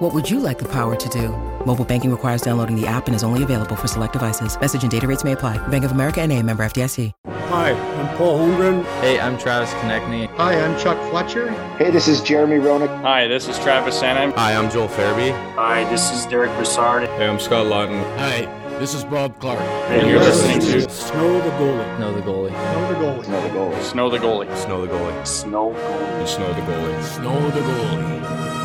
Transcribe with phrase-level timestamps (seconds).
[0.00, 1.28] What would you like the power to do?
[1.66, 4.58] Mobile banking requires downloading the app and is only available for select devices.
[4.58, 5.58] Message and data rates may apply.
[5.68, 7.12] Bank of America and a member FDIC.
[7.26, 8.82] Hi, I'm Paul Holmgren.
[9.02, 10.26] Hey, I'm Travis Konecny.
[10.36, 11.50] Hi, I'm Chuck Fletcher.
[11.76, 12.88] Hey, this is Jeremy Roenick.
[13.02, 14.32] Hi, this is Travis Sanheim.
[14.36, 15.32] Hi, I'm Joel Farabee.
[15.56, 17.06] Hi, this is Derick Brassard.
[17.06, 18.02] Hey, I'm Scott Laughton.
[18.16, 18.46] Hi,
[18.78, 19.60] this is Bob Clarke.
[19.90, 21.96] And you're listening to Snow the Goalie.
[21.98, 22.48] Snow the goalie.
[22.48, 23.24] Snow the Goalie.
[23.26, 23.82] Snow the goalie.
[23.82, 24.56] Snow the Goalie.
[24.56, 25.26] Snow the goalie.
[25.26, 26.26] Snow Goalie.
[26.26, 27.02] Snow the goalie.
[27.02, 28.59] Snow the goalie.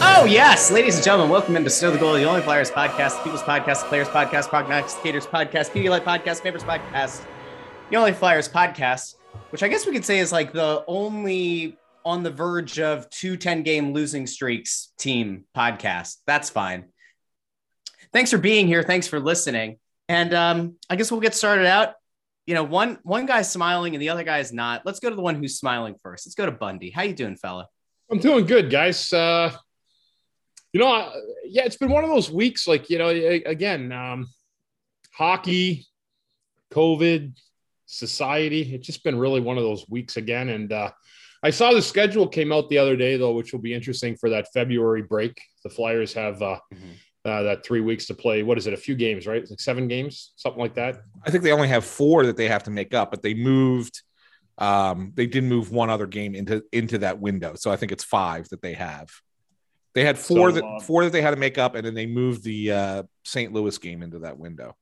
[0.00, 3.24] Oh, yes, ladies and gentlemen, welcome into Snow the Goalie, the only Flyers podcast, the
[3.24, 7.22] People's Podcast, the Players Podcast, Prognosticators Podcast, Pedialyte Podcast, Favorites Podcast,
[7.90, 9.14] the only Flyers podcast,
[9.50, 13.36] which I guess we could say is like the only on the verge of two
[13.36, 16.16] 10 game losing streaks team podcast.
[16.26, 16.86] That's fine.
[18.12, 18.82] Thanks for being here.
[18.82, 19.78] Thanks for listening.
[20.08, 21.94] And um, I guess we'll get started out.
[22.46, 24.84] You know, one one guy's smiling and the other guy is not.
[24.84, 26.26] Let's go to the one who's smiling first.
[26.26, 26.90] Let's go to Bundy.
[26.90, 27.68] How you doing, fella?
[28.10, 29.12] I'm doing good, guys.
[29.12, 29.50] Uh,
[30.74, 31.14] you know, I,
[31.46, 32.66] yeah, it's been one of those weeks.
[32.66, 34.28] Like you know, again, um,
[35.12, 35.86] hockey,
[36.72, 37.32] COVID,
[37.86, 38.74] society.
[38.74, 40.48] It's just been really one of those weeks again.
[40.48, 40.90] And uh,
[41.44, 44.30] I saw the schedule came out the other day, though, which will be interesting for
[44.30, 45.40] that February break.
[45.62, 46.90] The Flyers have uh, mm-hmm.
[47.24, 48.42] uh, that three weeks to play.
[48.42, 48.72] What is it?
[48.72, 49.40] A few games, right?
[49.40, 51.02] It's like seven games, something like that.
[51.24, 54.02] I think they only have four that they have to make up, but they moved.
[54.58, 58.04] Um, they did move one other game into into that window, so I think it's
[58.04, 59.10] five that they have.
[59.94, 61.94] They had four so, that uh, four that they had to make up, and then
[61.94, 63.52] they moved the uh, St.
[63.52, 64.76] Louis game into that window.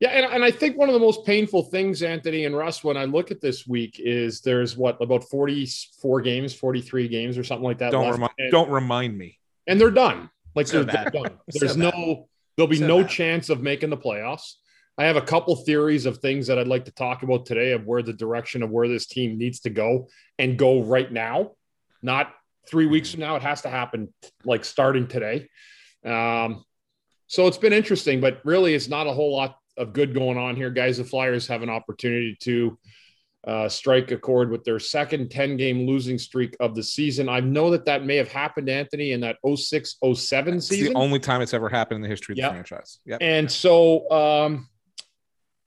[0.00, 2.98] Yeah, and, and I think one of the most painful things, Anthony and Russ, when
[2.98, 7.64] I look at this week, is there's what about 44 games, 43 games, or something
[7.64, 7.92] like that.
[7.92, 9.38] Don't remind, don't remind me.
[9.66, 10.28] And they're done.
[10.54, 11.38] Like so they're, they're, done.
[11.48, 13.10] There's so no, there'll be so no bad.
[13.10, 14.54] chance of making the playoffs.
[14.98, 17.84] I have a couple theories of things that I'd like to talk about today of
[17.84, 20.08] where the direction of where this team needs to go
[20.38, 21.52] and go right now,
[22.02, 22.32] not
[22.68, 23.36] three weeks from now.
[23.36, 24.12] It has to happen
[24.44, 25.48] like starting today.
[26.04, 26.64] Um,
[27.26, 30.56] so it's been interesting, but really, it's not a whole lot of good going on
[30.56, 30.98] here, guys.
[30.98, 32.78] The Flyers have an opportunity to
[33.46, 37.28] uh, strike a chord with their second 10 game losing streak of the season.
[37.28, 40.92] I know that that may have happened, Anthony, in that 06 07 season.
[40.92, 42.50] the only time it's ever happened in the history of yep.
[42.50, 42.98] the franchise.
[43.06, 43.18] Yeah.
[43.20, 44.68] And so, um,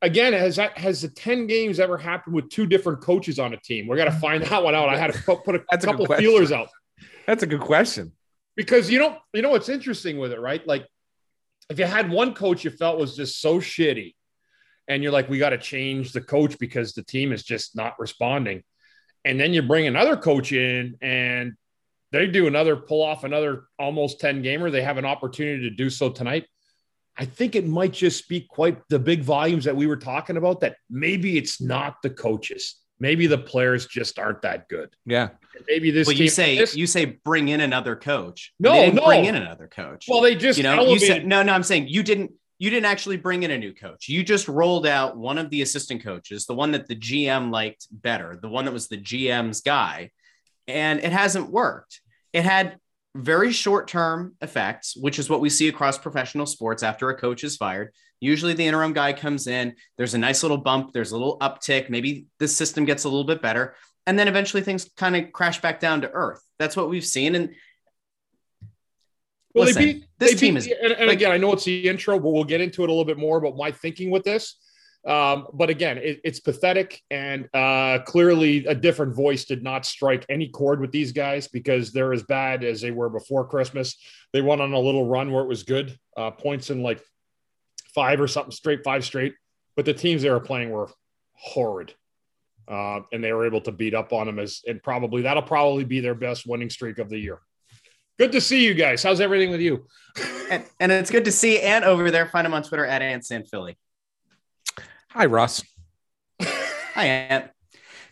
[0.01, 3.57] again, has that has the 10 games ever happened with two different coaches on a
[3.57, 3.87] team?
[3.87, 4.89] We're going to find that one out.
[4.89, 6.69] I had to put a couple a feelers out.
[7.29, 8.13] That's a good question.
[8.55, 10.65] Because you know, you know what's interesting with it, right?
[10.65, 10.87] Like
[11.69, 14.15] if you had one coach you felt was just so shitty
[14.87, 17.99] and you're like, we got to change the coach because the team is just not
[17.99, 18.63] responding.
[19.25, 21.53] And then you bring another coach in and
[22.11, 24.71] they do another pull off another almost 10 gamer.
[24.71, 26.47] They have an opportunity to do so tonight.
[27.15, 30.61] I think it might just speak quite the big volumes that we were talking about
[30.61, 34.95] that maybe it's not the coaches maybe the players just aren't that good.
[35.05, 35.29] Yeah.
[35.67, 36.07] Maybe this.
[36.07, 38.53] Well, you say this, you say bring in another coach.
[38.59, 40.05] No, no, bring in another coach.
[40.07, 41.01] Well, they just you know elevated.
[41.01, 41.53] you said no, no.
[41.53, 42.31] I'm saying you didn't.
[42.59, 44.09] You didn't actually bring in a new coach.
[44.09, 47.87] You just rolled out one of the assistant coaches, the one that the GM liked
[47.89, 50.11] better, the one that was the GM's guy,
[50.67, 52.01] and it hasn't worked.
[52.33, 52.77] It had
[53.15, 57.43] very short term effects, which is what we see across professional sports after a coach
[57.43, 57.93] is fired.
[58.19, 61.89] Usually the interim guy comes in, there's a nice little bump, there's a little uptick,
[61.89, 63.75] maybe the system gets a little bit better,
[64.05, 66.41] and then eventually things kind of crash back down to earth.
[66.57, 67.35] That's what we've seen.
[67.35, 67.55] And
[69.53, 71.53] well, listen, they beat, this they team beat, is and, and like, again, I know
[71.53, 74.11] it's the intro, but we'll get into it a little bit more about my thinking
[74.11, 74.55] with this.
[75.07, 80.25] Um, but again, it, it's pathetic, and uh, clearly a different voice did not strike
[80.27, 83.95] any chord with these guys because they're as bad as they were before Christmas.
[84.33, 87.01] They went on a little run where it was good, uh, points in like
[87.93, 89.33] five or something straight, five straight.
[89.75, 90.89] But the teams they were playing were
[91.33, 91.93] horrid.
[92.67, 95.83] Uh, and they were able to beat up on them as and probably that'll probably
[95.83, 97.39] be their best winning streak of the year.
[98.19, 99.01] Good to see you guys.
[99.01, 99.87] How's everything with you?
[100.51, 102.27] and, and it's good to see Ant over there.
[102.27, 103.77] Find him on Twitter at Ant San Philly.
[105.11, 105.63] Hi, Russ.
[106.41, 107.49] Hi, Ant.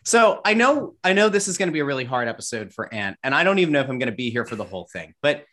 [0.04, 2.92] So I know I know this is going to be a really hard episode for
[2.94, 4.88] Ant, and I don't even know if I'm going to be here for the whole
[4.92, 5.14] thing.
[5.22, 5.44] But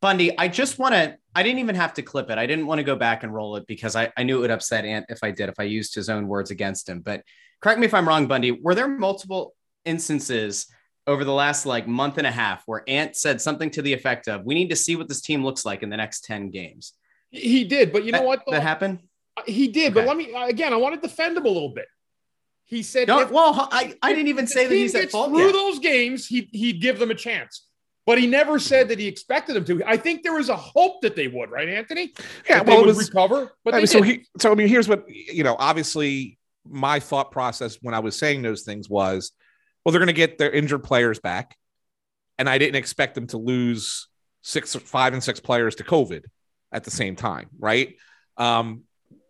[0.00, 2.38] Bundy, I just want to, I didn't even have to clip it.
[2.38, 4.50] I didn't want to go back and roll it because I, I knew it would
[4.50, 7.00] upset Ant if I did, if I used his own words against him.
[7.00, 7.22] But
[7.60, 9.54] correct me if I'm wrong, Bundy, were there multiple
[9.84, 10.66] instances
[11.06, 14.28] over the last like month and a half where Ant said something to the effect
[14.28, 16.92] of, we need to see what this team looks like in the next 10 games?
[17.30, 18.42] He did, but you know that, what?
[18.48, 19.00] That happened?
[19.36, 19.94] Uh, he did, okay.
[19.94, 21.86] but let me, uh, again, I want to defend him a little bit.
[22.64, 25.30] He said, if- well, I, I didn't even say that he's at fault.
[25.30, 25.52] Through yet.
[25.52, 27.66] those games, he he'd give them a chance.
[28.06, 29.82] But he never said that he expected them to.
[29.86, 32.12] I think there was a hope that they would, right, Anthony?
[32.48, 33.52] Yeah, That well, they it would was- recover.
[33.64, 35.56] But I mean, so he, so I mean, here's what you know.
[35.58, 39.32] Obviously, my thought process when I was saying those things was,
[39.84, 41.56] well, they're going to get their injured players back,
[42.38, 44.08] and I didn't expect them to lose
[44.42, 46.24] six, five, and six players to COVID
[46.72, 47.94] at the same time, right?
[48.36, 48.82] Um,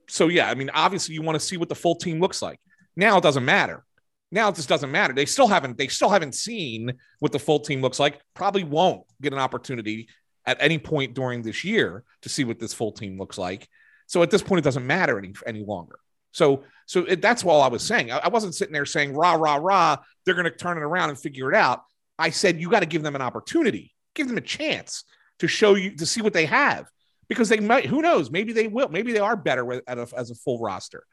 [0.09, 2.59] so yeah, I mean, obviously, you want to see what the full team looks like.
[2.97, 3.85] Now it doesn't matter.
[4.35, 5.15] Now it just doesn't matter.
[5.15, 5.79] They still haven't.
[5.79, 8.21] They still haven't seen what the full team looks like.
[8.35, 10.09] Probably won't get an opportunity
[10.45, 13.69] at any point during this year to see what this full team looks like.
[14.09, 16.01] So at this point, it doesn't matter any any longer.
[16.33, 18.11] So so it, that's all I was saying.
[18.11, 19.99] I, I wasn't sitting there saying rah rah rah.
[20.27, 21.83] They're going to turn it around and figure it out.
[22.19, 25.05] I said you got to give them an opportunity, give them a chance
[25.39, 26.87] to show you to see what they have
[27.29, 27.87] because they might.
[27.87, 28.33] Who knows?
[28.33, 28.89] Maybe they will.
[28.89, 31.05] Maybe they are better with, a, as a full roster.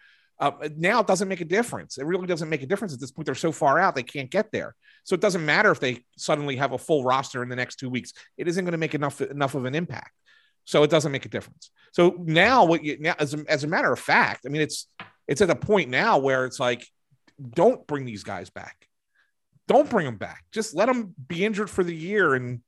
[0.42, 2.00] Uh, now it doesn't make a difference.
[2.00, 3.28] It really doesn't make a difference at this point.
[3.28, 4.76] They're so far out they can't get there.
[5.04, 7.92] So it doesn't matter if they suddenly have a full roster in the next two
[7.92, 8.12] weeks.
[8.38, 10.12] It isn't going to make enough enough of an impact.
[10.66, 11.70] So it doesn't make a difference.
[11.92, 14.88] So now what you now as a, as a matter of fact, I mean it's
[15.28, 16.88] it's at a point now where it's like
[17.54, 18.88] don't bring these guys back.
[19.68, 20.44] Don't bring them back.
[20.52, 22.62] Just let them be injured for the year and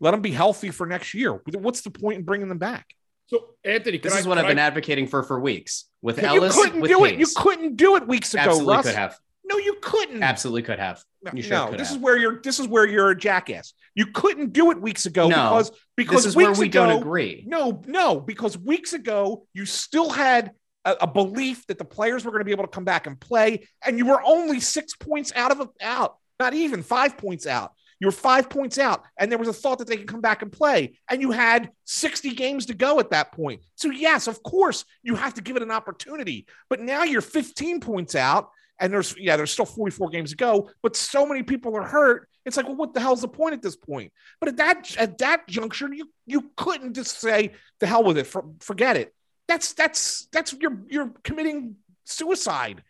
[0.00, 1.34] let them be healthy for next year.
[1.34, 2.86] What's the point in bringing them back?
[3.30, 6.26] So Anthony, This is I- what I've been I- advocating for for weeks with You
[6.28, 6.54] Ellis.
[6.54, 7.14] couldn't with do it.
[7.18, 8.42] You couldn't do it weeks ago.
[8.42, 8.86] Absolutely Russ.
[8.86, 9.18] could have.
[9.44, 10.22] No, you couldn't.
[10.22, 11.02] Absolutely could have.
[11.22, 11.96] No, You sure no, this have.
[11.96, 12.40] is where you're.
[12.42, 13.72] This is where you're a jackass.
[13.94, 17.00] You couldn't do it weeks ago No, because because This is where we ago, don't
[17.02, 17.44] agree.
[17.46, 20.52] No, no, because weeks ago you still had
[20.84, 23.20] a, a belief that the players were going to be able to come back and
[23.20, 27.46] play, and you were only six points out of a, out, not even five points
[27.46, 27.72] out.
[28.00, 30.40] You were five points out, and there was a thought that they could come back
[30.40, 33.60] and play, and you had 60 games to go at that point.
[33.76, 36.46] So, yes, of course, you have to give it an opportunity.
[36.70, 40.70] But now you're 15 points out, and there's, yeah, there's still 44 games to go,
[40.82, 42.26] but so many people are hurt.
[42.46, 44.12] It's like, well, what the hell's the point at this point?
[44.40, 48.26] But at that at that juncture, you you couldn't just say the hell with it,
[48.26, 49.14] for, forget it.
[49.46, 52.82] That's that's that's you're you're committing suicide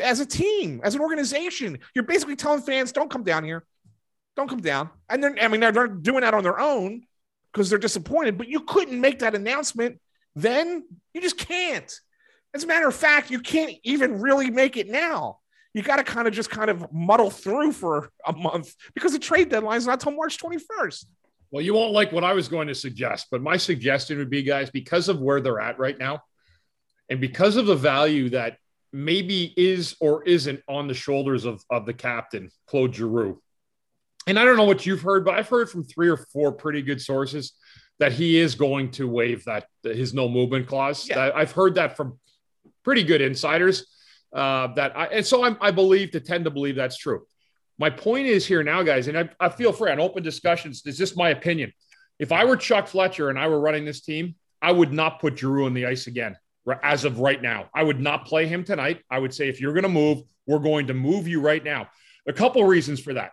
[0.00, 1.78] as a team, as an organization.
[1.94, 3.64] You're basically telling fans, don't come down here,
[4.40, 4.90] don't come down.
[5.08, 7.02] And then I mean they're, doing that on their own
[7.52, 8.38] because they're disappointed.
[8.38, 10.00] But you couldn't make that announcement
[10.34, 10.84] then.
[11.14, 11.92] You just can't.
[12.54, 15.38] As a matter of fact, you can't even really make it now.
[15.72, 19.20] You got to kind of just kind of muddle through for a month because the
[19.20, 21.04] trade deadline is not till March 21st.
[21.52, 24.42] Well, you won't like what I was going to suggest, but my suggestion would be,
[24.42, 26.22] guys, because of where they're at right now,
[27.08, 28.56] and because of the value that
[28.92, 33.40] maybe is or isn't on the shoulders of, of the captain, Claude Giroux.
[34.26, 36.82] And I don't know what you've heard, but I've heard from three or four pretty
[36.82, 37.52] good sources
[37.98, 41.08] that he is going to waive that his no movement clause.
[41.08, 41.30] Yeah.
[41.34, 42.18] I've heard that from
[42.84, 43.86] pretty good insiders.
[44.32, 47.26] Uh, that I, and so I'm, I believe to tend to believe that's true.
[47.78, 50.82] My point is here now, guys, and I, I feel free on open discussions.
[50.86, 51.72] Is this my opinion?
[52.18, 55.38] If I were Chuck Fletcher and I were running this team, I would not put
[55.38, 56.36] Giroux on the ice again.
[56.82, 59.02] As of right now, I would not play him tonight.
[59.10, 61.88] I would say if you're going to move, we're going to move you right now.
[62.28, 63.32] A couple reasons for that.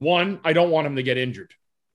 [0.00, 1.52] One, I don't want him to get injured,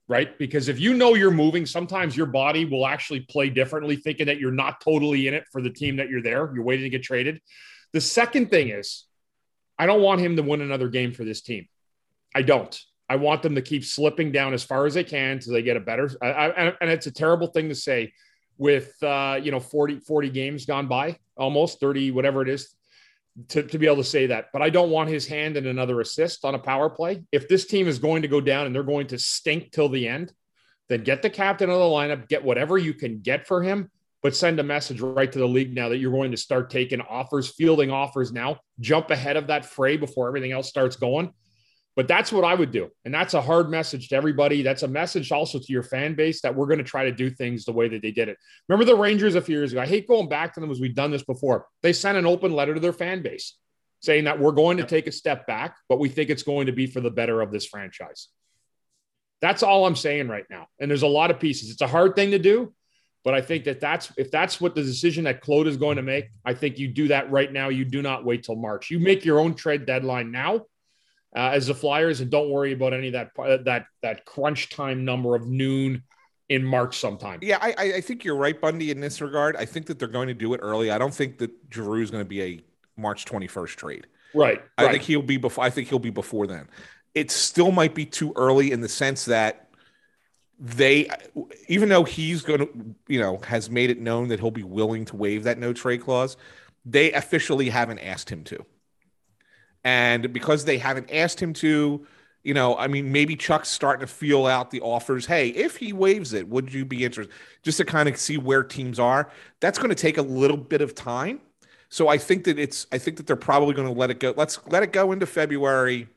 [0.08, 0.38] right?
[0.38, 4.38] Because if you know you're moving, sometimes your body will actually play differently, thinking that
[4.38, 6.50] you're not totally in it for the team that you're there.
[6.54, 7.40] You're waiting to get traded.
[7.92, 9.06] The second thing is,
[9.78, 11.66] I don't want him to win another game for this team.
[12.34, 12.80] I don't.
[13.08, 15.76] I want them to keep slipping down as far as they can so they get
[15.76, 16.10] a better.
[16.22, 18.12] I, I, and it's a terrible thing to say
[18.58, 22.75] with, uh, you know, 40, 40 games gone by, almost 30, whatever it is,
[23.48, 24.46] to, to be able to say that.
[24.52, 27.24] But I don't want his hand in another assist on a power play.
[27.32, 30.08] If this team is going to go down and they're going to stink till the
[30.08, 30.32] end,
[30.88, 33.90] then get the captain of the lineup, get whatever you can get for him,
[34.22, 37.00] but send a message right to the league now that you're going to start taking
[37.00, 41.32] offers, fielding offers now, jump ahead of that fray before everything else starts going.
[41.96, 42.90] But that's what I would do.
[43.06, 44.62] And that's a hard message to everybody.
[44.62, 47.30] That's a message also to your fan base that we're going to try to do
[47.30, 48.36] things the way that they did it.
[48.68, 49.80] Remember the Rangers a few years ago?
[49.80, 51.66] I hate going back to them as we've done this before.
[51.82, 53.56] They sent an open letter to their fan base
[54.00, 56.72] saying that we're going to take a step back, but we think it's going to
[56.72, 58.28] be for the better of this franchise.
[59.40, 60.66] That's all I'm saying right now.
[60.78, 61.70] And there's a lot of pieces.
[61.70, 62.74] It's a hard thing to do,
[63.24, 66.02] but I think that that's if that's what the decision that Claude is going to
[66.02, 67.70] make, I think you do that right now.
[67.70, 68.90] You do not wait till March.
[68.90, 70.66] You make your own trade deadline now
[71.36, 74.70] uh, as the Flyers, and don't worry about any of that uh, that that crunch
[74.70, 76.02] time number of noon
[76.48, 77.40] in March sometime.
[77.42, 79.56] Yeah, I, I- I think you're right, Bundy, in this regard.
[79.56, 80.90] I think that they're going to do it early.
[80.90, 82.60] I don't think that Giroux is going to be a
[82.96, 84.06] March 21st trade.
[84.34, 84.62] Right.
[84.78, 84.92] I right.
[84.92, 85.64] think he'll be before.
[85.64, 86.68] I think he'll be before then.
[87.14, 89.68] It still might be too early in the sense that
[90.58, 91.08] they,
[91.68, 92.68] even though he's going to,
[93.08, 96.02] you know, has made it known that he'll be willing to waive that no trade
[96.02, 96.36] clause,
[96.84, 98.64] they officially haven't asked him to.
[99.86, 102.04] And because they haven't asked him to,
[102.42, 105.26] you know, I mean, maybe Chuck's starting to feel out the offers.
[105.26, 107.32] Hey, if he waives it, would you be interested?
[107.62, 109.30] Just to kind of see where teams are.
[109.60, 111.40] That's going to take a little bit of time.
[111.88, 114.34] So I think that it's, I think that they're probably going to let it go.
[114.36, 116.08] Let's let it go into February.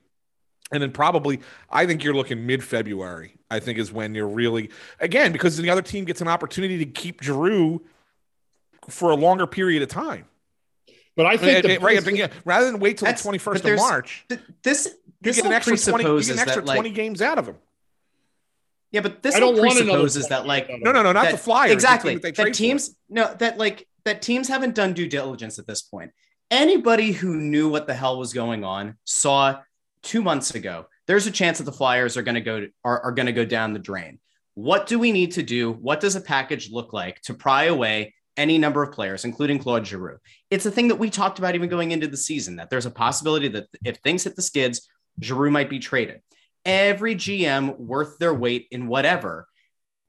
[0.72, 4.72] And then probably, I think you're looking mid February, I think is when you're really,
[5.00, 7.84] again, because the other team gets an opportunity to keep Drew
[8.88, 10.26] for a longer period of time.
[11.20, 14.24] But I think, I mean, right, thinking, rather than wait till the 21st of March,
[14.30, 17.38] th- this you get an extra 20, you get an extra that, 20 games out
[17.38, 17.58] of him.
[18.92, 21.38] Yeah, but this I don't want presupposes that like no, no, no, not that, the
[21.38, 21.74] Flyers.
[21.74, 22.16] Exactly.
[22.16, 22.94] The that teams for.
[23.10, 26.12] no that like that teams haven't done due diligence at this point.
[26.50, 29.60] Anybody who knew what the hell was going on saw
[30.02, 30.86] two months ago.
[31.06, 33.44] There's a chance that the Flyers are going to go are, are going to go
[33.44, 34.20] down the drain.
[34.54, 35.70] What do we need to do?
[35.70, 39.86] What does a package look like to pry away any number of players, including Claude
[39.86, 40.17] Giroux?
[40.50, 42.91] It's a thing that we talked about even going into the season that there's a
[42.91, 44.89] possibility that if things hit the skids,
[45.22, 46.22] Giroux might be traded.
[46.65, 49.48] Every GM worth their weight in whatever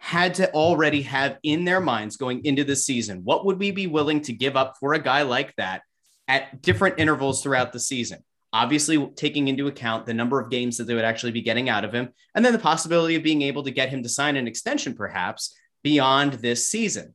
[0.03, 3.87] had to already have in their minds going into the season what would we be
[3.87, 5.83] willing to give up for a guy like that
[6.27, 8.19] at different intervals throughout the season
[8.51, 11.85] obviously taking into account the number of games that they would actually be getting out
[11.85, 14.49] of him and then the possibility of being able to get him to sign an
[14.49, 17.15] extension perhaps beyond this season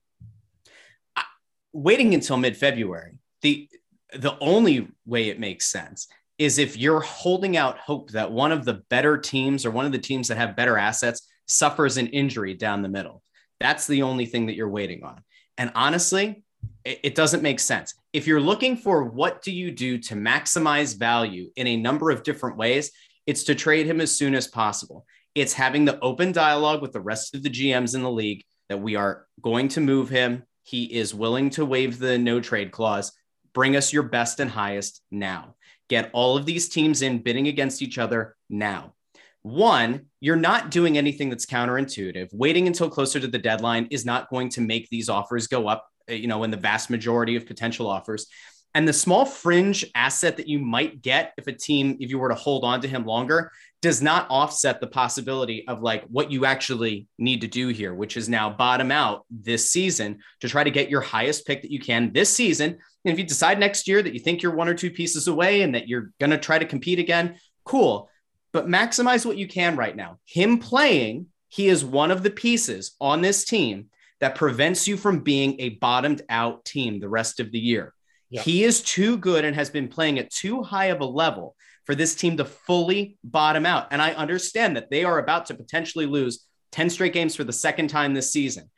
[1.76, 3.70] waiting until mid-february the
[4.14, 8.66] the only way it makes sense is if you're holding out hope that one of
[8.66, 12.54] the better teams or one of the teams that have better assets suffers an injury
[12.54, 13.22] down the middle.
[13.60, 15.22] That's the only thing that you're waiting on.
[15.58, 16.44] And honestly,
[16.84, 17.94] it, it doesn't make sense.
[18.12, 22.24] If you're looking for what do you do to maximize value in a number of
[22.24, 22.92] different ways,
[23.26, 25.06] it's to trade him as soon as possible.
[25.36, 28.82] It's having the open dialogue with the rest of the GMs in the league that
[28.82, 30.44] we are going to move him.
[30.66, 33.12] He is willing to waive the no trade clause.
[33.54, 35.54] Bring us your best and highest now.
[35.90, 38.96] Get all of these teams in bidding against each other now.
[39.44, 42.34] One, you're not doing anything that's counterintuitive.
[42.34, 45.88] Waiting until closer to the deadline is not going to make these offers go up,
[46.08, 48.26] eh, you know, in the vast majority of potential offers.
[48.74, 52.30] And the small fringe asset that you might get if a team, if you were
[52.30, 53.52] to hold on to him longer,
[53.82, 58.18] does not offset the possibility of like what you actually need to do here, which
[58.18, 61.80] is now bottom out this season to try to get your highest pick that you
[61.80, 62.72] can this season.
[62.72, 65.62] And if you decide next year that you think you're one or two pieces away
[65.62, 68.10] and that you're going to try to compete again, cool
[68.56, 70.18] but maximize what you can right now.
[70.26, 73.88] Him playing, he is one of the pieces on this team
[74.22, 77.94] that prevents you from being a bottomed out team the rest of the year.
[78.30, 78.42] Yeah.
[78.44, 81.54] He is too good and has been playing at too high of a level
[81.86, 83.88] for this team to fully bottom out.
[83.92, 87.54] And I understand that they are about to potentially lose 10 straight games for the
[87.54, 88.70] second time this season.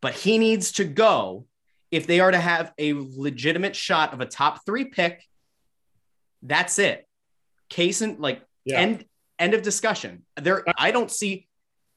[0.00, 1.46] But he needs to go
[1.90, 5.22] if they are to have a legitimate shot of a top three pick.
[6.42, 7.06] That's it.
[7.68, 8.80] Case and like yeah.
[8.80, 9.04] End
[9.38, 10.24] end of discussion.
[10.36, 11.48] There, uh, I don't see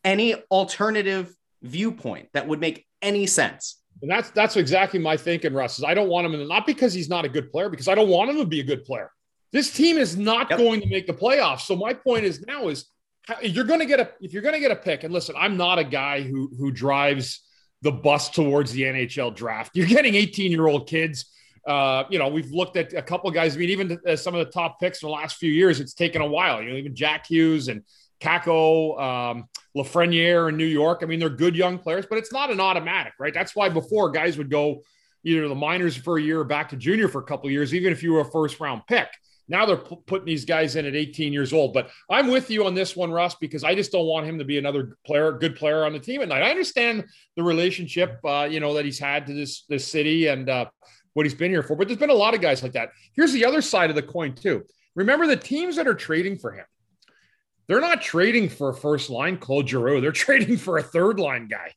[0.04, 3.82] any alternative viewpoint that would make any sense.
[4.02, 5.78] And that's that's exactly my thinking, Russ.
[5.78, 7.96] Is I don't want him in, not because he's not a good player, because I
[7.96, 9.12] don't want him to be a good player.
[9.52, 10.60] This team is not yep.
[10.60, 11.62] going to make the playoffs.
[11.62, 12.86] So my point is now is
[13.44, 15.04] you're going to get a if you're going to get a pick.
[15.04, 17.42] And listen, I'm not a guy who who drives
[17.82, 19.76] the bus towards the NHL draft.
[19.76, 21.26] You're getting 18 year old kids
[21.66, 23.56] uh, you know, we've looked at a couple guys.
[23.56, 25.94] I mean, even uh, some of the top picks in the last few years, it's
[25.94, 26.62] taken a while.
[26.62, 27.84] You know, even Jack Hughes and
[28.20, 31.02] Kakko, um, Lafreniere in New York.
[31.04, 33.34] I mean, they're good young players, but it's not an automatic, right?
[33.34, 34.82] That's why before guys would go
[35.24, 37.92] either the minors for a year or back to junior for a couple years, even
[37.92, 39.08] if you were a first round pick.
[39.52, 41.74] Now they're p- putting these guys in at 18 years old.
[41.74, 44.46] But I'm with you on this one, Russ, because I just don't want him to
[44.46, 46.42] be another player, good player on the team at night.
[46.42, 47.06] I understand
[47.36, 50.66] the relationship, uh, you know, that he's had to this this city, and uh,
[51.14, 51.76] what he's been here for.
[51.76, 52.92] But there's been a lot of guys like that.
[53.14, 54.64] Here's the other side of the coin, too.
[54.96, 56.66] Remember the teams that are trading for him,
[57.68, 60.02] they're not trading for a first line Claude Giroux.
[60.02, 61.74] They're trading for a third line guy.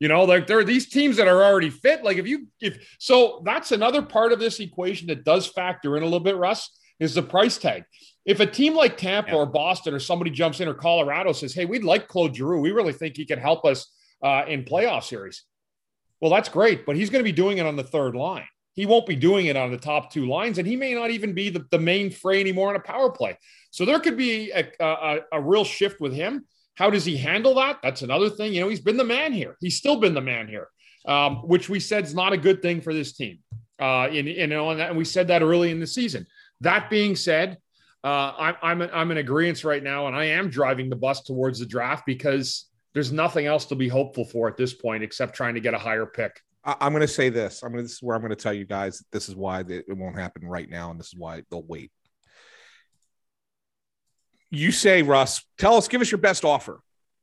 [0.00, 2.02] You know, like there are these teams that are already fit.
[2.02, 6.02] Like if you if so, that's another part of this equation that does factor in
[6.02, 7.84] a little bit, Russ, is the price tag.
[8.24, 9.36] If a team like Tampa yeah.
[9.36, 12.60] or Boston or somebody jumps in or Colorado says, "Hey, we'd like Claude Giroux.
[12.60, 13.92] We really think he can help us
[14.22, 15.44] uh, in playoff series,"
[16.20, 18.86] well, that's great, but he's going to be doing it on the third line he
[18.86, 21.50] won't be doing it on the top two lines, and he may not even be
[21.50, 23.36] the, the main fray anymore on a power play.
[23.70, 26.46] So there could be a, a, a, real shift with him.
[26.74, 27.80] How does he handle that?
[27.82, 28.54] That's another thing.
[28.54, 29.56] You know, he's been the man here.
[29.60, 30.68] He's still been the man here,
[31.06, 33.40] um, which we said is not a good thing for this team.
[33.78, 36.26] Uh, in, you know, and, that, and we said that early in the season.
[36.62, 37.58] That being said,
[38.02, 41.60] uh, I'm I'm I'm in agreement right now, and I am driving the bus towards
[41.60, 45.54] the draft because there's nothing else to be hopeful for at this point except trying
[45.54, 46.40] to get a higher pick.
[46.64, 47.62] I, am going to say this.
[47.62, 47.84] I'm going.
[47.84, 49.04] This is where I'm going to tell you guys.
[49.12, 51.90] This is why it won't happen right now, and this is why they'll wait.
[54.50, 56.80] you say, Russ, tell us, give us your best offer.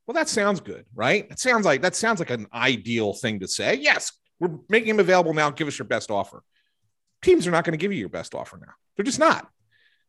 [0.08, 1.28] Well, that sounds good, right?
[1.30, 3.76] It sounds like that sounds like an ideal thing to say.
[3.76, 5.52] Yes, we're making him available now.
[5.52, 6.42] Give us your best offer.
[7.22, 8.74] Teams are not going to give you your best offer now.
[9.00, 9.48] They're just not.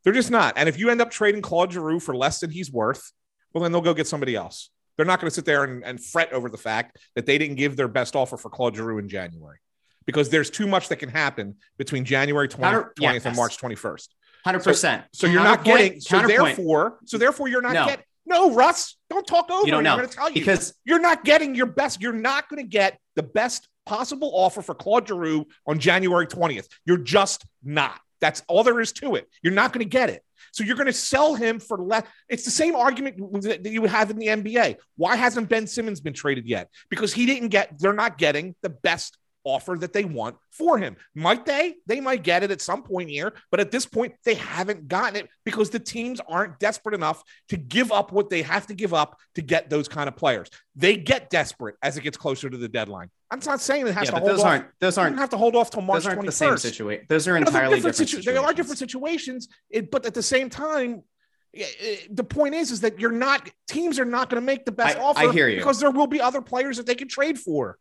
[0.03, 0.55] They're just not.
[0.57, 3.13] And if you end up trading Claude Giroux for less than he's worth,
[3.55, 4.69] well, then they'll go get somebody else.
[4.97, 7.55] They're not going to sit there and, and fret over the fact that they didn't
[7.55, 9.59] give their best offer for Claude Giroux in January
[10.07, 13.27] because there's too much that can happen between January 20th, 20th yes.
[13.27, 14.09] and March 21st.
[14.45, 15.05] Hundred percent.
[15.13, 16.01] So, so you're not getting.
[16.01, 17.87] So therefore, so therefore, you're not no.
[17.87, 18.05] getting.
[18.27, 19.67] No, Russ, don't talk over.
[19.67, 19.93] You don't know.
[19.93, 22.01] I'm going to tell you because you're not getting your best.
[22.01, 26.67] You're not going to get the best possible offer for Claude Giroux on January 20th.
[26.85, 28.01] You're just not.
[28.21, 29.29] That's all there is to it.
[29.43, 30.23] You're not going to get it.
[30.53, 32.05] So you're going to sell him for less.
[32.29, 34.77] It's the same argument that you would have in the NBA.
[34.97, 36.69] Why hasn't Ben Simmons been traded yet?
[36.89, 37.79] Because he didn't get.
[37.79, 40.97] They're not getting the best offer that they want for him.
[41.15, 41.77] Might they?
[41.87, 45.17] They might get it at some point here, but at this point, they haven't gotten
[45.17, 48.93] it because the teams aren't desperate enough to give up what they have to give
[48.93, 50.51] up to get those kind of players.
[50.77, 53.11] They get desperate as it gets closer to the deadline.
[53.31, 54.47] I'm not saying it has yeah, to hold those off.
[54.47, 56.27] Aren't, those aren't have to hold off till March those aren't 21st.
[56.27, 57.07] The same situation.
[57.09, 60.51] Those are entirely different, different situ- They are different situations, it, but at the same
[60.51, 61.03] time,
[61.53, 64.99] the point is, is that you're not teams are not going to make the best
[64.99, 65.59] I, offer I hear you.
[65.59, 67.79] because there will be other players that they can trade for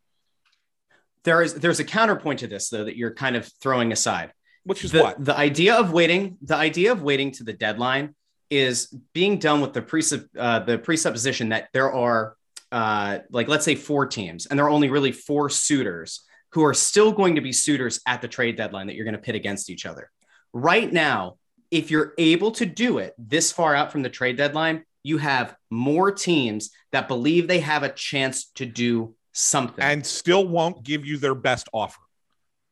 [1.23, 4.31] there is there's a counterpoint to this though that you're kind of throwing aside
[4.63, 8.15] which is the, what the idea of waiting the idea of waiting to the deadline
[8.49, 12.35] is being done with the presupp, uh, the presupposition that there are
[12.71, 16.21] uh, like let's say four teams and there are only really four suitors
[16.51, 19.21] who are still going to be suitors at the trade deadline that you're going to
[19.21, 20.09] pit against each other
[20.53, 21.37] right now
[21.71, 25.55] if you're able to do it this far out from the trade deadline you have
[25.69, 31.05] more teams that believe they have a chance to do something and still won't give
[31.05, 31.99] you their best offer.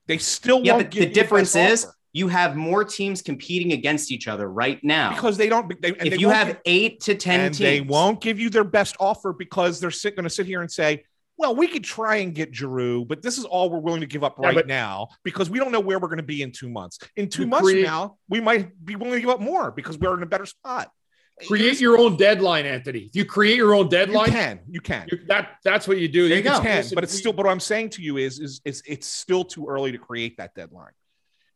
[0.07, 1.95] They still yeah, won't but the difference is offer.
[2.13, 5.69] You have more teams competing against each other right now because they don't.
[5.81, 8.49] They, if they you have give, eight to ten and teams, they won't give you
[8.49, 11.05] their best offer because they're going to sit here and say,
[11.37, 14.23] "Well, we could try and get Giroux, but this is all we're willing to give
[14.23, 16.69] up right yeah, now because we don't know where we're going to be in two
[16.69, 16.99] months.
[17.15, 20.15] In two months create, now, we might be willing to give up more because we're
[20.15, 20.91] in a better spot."
[21.45, 23.01] Create your own deadline, Anthony.
[23.01, 24.59] If you create your own deadline, you can.
[24.67, 25.07] You can.
[25.11, 26.27] You, that that's what you do.
[26.27, 26.59] There you, you go.
[26.59, 27.31] Can, but it's still.
[27.31, 30.37] But what I'm saying to you is, is, is it's still too early to create
[30.37, 30.93] that deadline.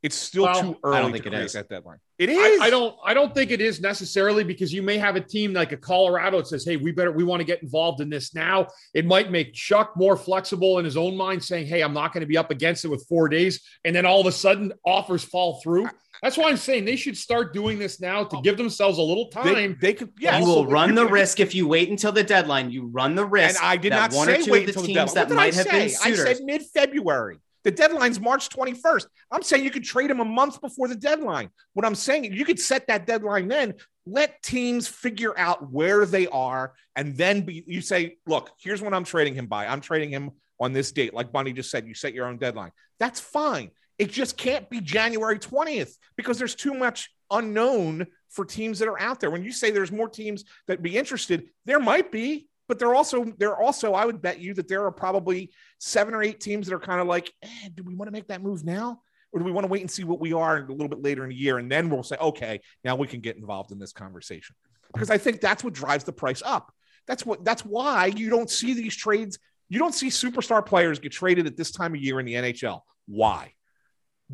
[0.04, 2.00] It's still well, too early I don't think to create that deadline.
[2.18, 2.60] It is.
[2.60, 2.96] I, I, don't.
[3.06, 6.38] I don't think it is necessarily because you may have a team like a Colorado
[6.38, 7.12] that says, "Hey, we better.
[7.12, 10.86] We want to get involved in this now." It might make Chuck more flexible in
[10.86, 13.30] his own mind, saying, "Hey, I'm not going to be up against it with four
[13.30, 15.88] days," and then all of a sudden offers fall through.
[16.22, 19.28] That's why I'm saying they should start doing this now to give themselves a little
[19.30, 19.54] time.
[19.54, 20.38] They, they could, yeah.
[20.38, 22.70] You will run the risk if you wait until the deadline.
[22.70, 23.60] You run the risk.
[23.60, 25.32] And I did not one say or two wait of the until teams the that
[25.32, 26.20] might have been suitors.
[26.20, 27.40] I said mid-February.
[27.64, 29.06] The deadline's March 21st.
[29.32, 31.50] I'm saying you could trade him a month before the deadline.
[31.74, 33.76] What I'm saying, you could set that deadline then.
[34.06, 38.94] Let teams figure out where they are, and then be, you say, "Look, here's what
[38.94, 39.68] I'm trading him by.
[39.68, 42.72] I'm trading him on this date." Like Bundy just said, you set your own deadline.
[43.00, 43.70] That's fine.
[44.00, 49.00] It just can't be January 20th because there's too much unknown for teams that are
[49.00, 49.30] out there.
[49.30, 53.26] When you say there's more teams that be interested, there might be, but there also
[53.38, 56.74] they're also I would bet you that there are probably seven or eight teams that
[56.74, 59.02] are kind of like, eh, do we want to make that move now?
[59.34, 61.24] Or do we want to wait and see what we are a little bit later
[61.26, 61.58] in the year?
[61.58, 64.56] And then we'll say, okay, now we can get involved in this conversation.
[64.94, 66.72] Because I think that's what drives the price up.
[67.08, 69.38] That's what that's why you don't see these trades.
[69.68, 72.80] You don't see superstar players get traded at this time of year in the NHL.
[73.06, 73.52] Why?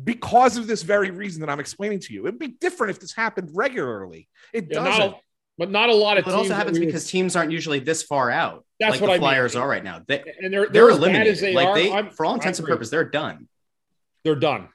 [0.04, 2.26] because of this very reason that I'm explaining to you.
[2.26, 4.28] It'd be different if this happened regularly.
[4.52, 5.10] It yeah, doesn't.
[5.10, 5.20] Not
[5.58, 6.26] but not a lot of.
[6.26, 8.64] It also happens because teams aren't usually this far out.
[8.78, 9.64] That's like what the I Flyers mean.
[9.64, 10.00] are right now.
[10.06, 11.36] They, and they're they're, they're eliminated.
[11.38, 13.48] They like are, they, I'm, for all intents and purposes, they're done.
[14.24, 14.68] They're done.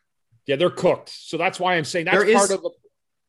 [0.45, 1.09] Yeah, they're cooked.
[1.09, 2.61] So that's why I'm saying that's there part is, of.
[2.61, 2.69] The,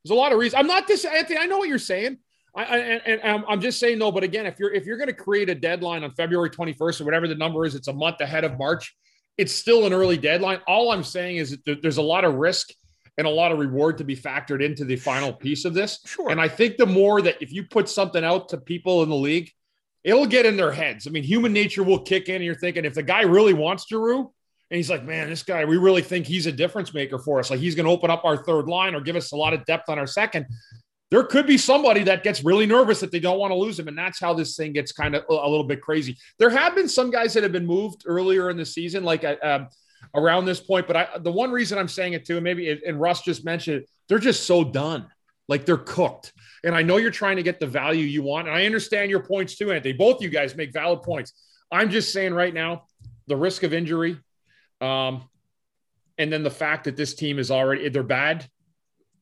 [0.05, 0.59] there's a lot of reasons.
[0.61, 1.39] I'm not this, Anthony.
[1.39, 2.19] I know what you're saying.
[2.57, 4.11] I, I and, and I'm just saying no.
[4.11, 7.05] But again, if you're if you're going to create a deadline on February 21st or
[7.05, 8.97] whatever the number is, it's a month ahead of March.
[9.39, 10.59] It's still an early deadline.
[10.67, 12.71] All I'm saying is that there's a lot of risk
[13.17, 16.01] and a lot of reward to be factored into the final piece of this.
[16.05, 16.31] Sure.
[16.31, 19.15] And I think the more that if you put something out to people in the
[19.15, 19.51] league,
[20.03, 21.07] it'll get in their heads.
[21.07, 23.87] I mean, human nature will kick in, and you're thinking if the guy really wants
[23.89, 24.33] Giroux,
[24.71, 27.51] and he's like, man, this guy, we really think he's a difference maker for us.
[27.51, 29.65] Like he's going to open up our third line or give us a lot of
[29.67, 30.47] depth on our second.
[31.11, 33.89] There could be somebody that gets really nervous that they don't want to lose him.
[33.89, 36.17] And that's how this thing gets kind of a little bit crazy.
[36.39, 39.37] There have been some guys that have been moved earlier in the season, like uh,
[39.43, 39.69] um,
[40.15, 40.87] around this point.
[40.87, 43.83] But I, the one reason I'm saying it too, and maybe, and Russ just mentioned
[43.83, 45.07] it, they're just so done.
[45.49, 46.33] Like they're cooked.
[46.65, 48.49] And I know you're trying to get the value you want.
[48.49, 49.93] And I understand your points too, Anthony.
[49.93, 51.33] Both you guys make valid points.
[51.71, 52.85] I'm just saying right now,
[53.27, 54.19] the risk of injury,
[54.81, 55.29] um,
[56.17, 58.47] and then the fact that this team is already, they're bad.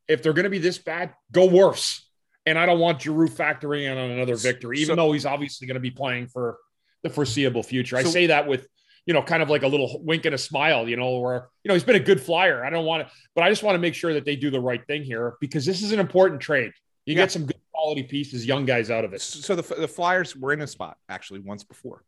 [0.09, 2.07] If they're going to be this bad, go worse
[2.45, 5.67] And I don't want Giroux factoring in on another victory, even So- though he's obviously
[5.67, 6.59] going to be playing for
[7.03, 7.97] the foreseeable future.
[7.97, 8.67] I say that with,
[9.07, 11.69] you know, kind of like a little wink and a smile, you know, where, you
[11.69, 12.65] know, he's been a good flyer.
[12.65, 14.61] I don't want to, but I just want to make sure that they do the
[14.61, 16.73] right thing here because this is an important trade.
[17.07, 17.23] You Yeah.
[17.23, 19.21] get some good quality pieces, young guys out of it.
[19.21, 22.05] So the, the Flyers were in a spot actually once before,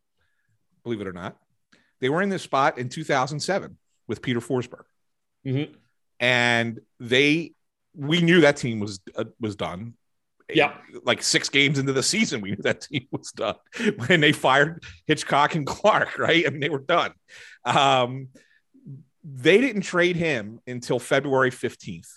[0.84, 1.36] believe it or not.
[2.00, 3.76] They were in this spot in 2007
[4.06, 4.84] with Peter Forsberg.
[5.46, 5.74] Mhm.
[6.20, 7.52] and they
[7.96, 9.94] we knew that team was uh, was done.
[10.52, 10.74] Yeah.
[11.04, 13.56] like six games into the season, we knew that team was done
[14.06, 16.18] when they fired Hitchcock and Clarke.
[16.18, 17.12] Right, I mean they were done.
[17.64, 18.28] Um,
[19.24, 22.08] they didn't trade him until February fifteenth.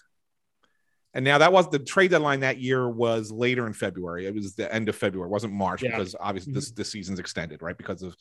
[1.14, 4.28] And now that was the trade deadline that year was later in February.
[4.28, 5.28] It was the end of February.
[5.28, 5.92] It wasn't March Yeah.
[5.98, 7.78] because obviously this this season's extended, right?
[7.78, 8.16] Because of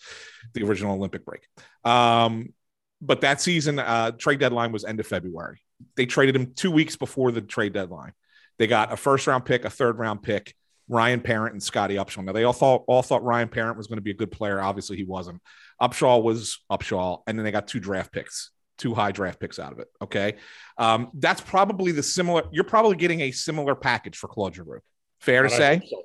[0.55, 1.43] the original Olympic break.
[1.85, 2.55] Um,
[3.03, 5.61] but that season uh, trade deadline was end of February.
[5.97, 8.13] They traded him two weeks before the trade deadline.
[8.59, 10.55] They got a first round pick, a third round pick,
[10.89, 12.25] Ryan Parent and Scottie Upshall.
[12.25, 14.61] Now they all thought all thought Ryan Parent was going to be a good player.
[14.61, 15.41] Obviously, he wasn't.
[15.81, 19.73] Upshall was Upshaw, and then they got two draft picks, two high draft picks out
[19.73, 19.89] of it.
[20.01, 20.37] Okay,
[20.79, 22.45] um, that's probably the similar.
[22.51, 24.81] You're probably getting a similar package for Claude Giroux.
[25.21, 26.03] Fair to But I say, so.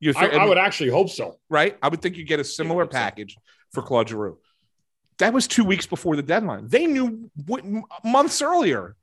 [0.00, 1.38] you I, I would actually hope so.
[1.48, 1.76] right?
[1.82, 2.98] I would think you get a similar hope so.
[2.98, 3.36] package
[3.72, 4.38] for Claude Giroux.
[5.18, 6.68] That was two weeks before the deadline.
[6.68, 7.64] They knew what,
[8.02, 8.96] months earlier,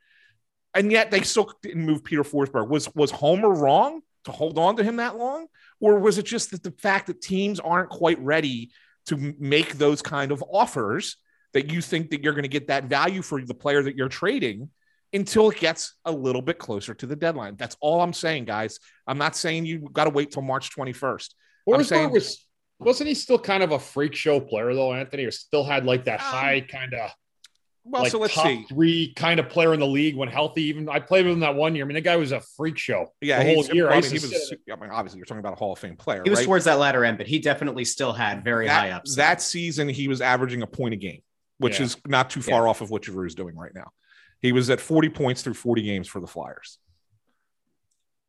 [0.73, 2.67] and yet they still didn't move Peter Forsberg.
[2.69, 5.47] Was was Homer wrong to hold on to him that long,
[5.79, 8.71] or was it just that the fact that teams aren't quite ready
[9.08, 11.17] to make those kind of offers
[11.53, 14.10] that you think that you're going to get that value for the player that you're
[14.10, 14.69] trading
[15.13, 17.55] until it gets a little bit closer to the deadline?
[17.55, 18.79] That's all I'm saying, guys.
[19.08, 21.34] I'm not saying you got to wait till March 21st.
[21.67, 22.45] I'm Forsberg saying- was
[22.82, 25.25] wasn't he still kind of a freak show player though, Anthony?
[25.25, 27.12] Or still had like that Um, high kind of
[27.86, 28.65] Well, like so let's top see.
[28.70, 30.63] three kind of player in the league when healthy.
[30.63, 31.86] Even I played with him that one year.
[31.86, 33.13] I mean, the guy was a freak show.
[33.22, 33.89] Yeah, the whole year.
[33.89, 34.54] I I mean, he was.
[34.72, 36.22] I mean, obviously, you're talking about a Hall of Fame player.
[36.24, 36.46] He was right?
[36.46, 39.15] towards that latter end, but he definitely still had very that, high ups.
[39.15, 41.22] That season, he was averaging a point a game,
[41.58, 41.86] which Yeah.
[41.86, 43.92] is not too far off of what Giroux is doing right now.
[44.42, 46.78] He was at 40 points through 40 games for the Flyers.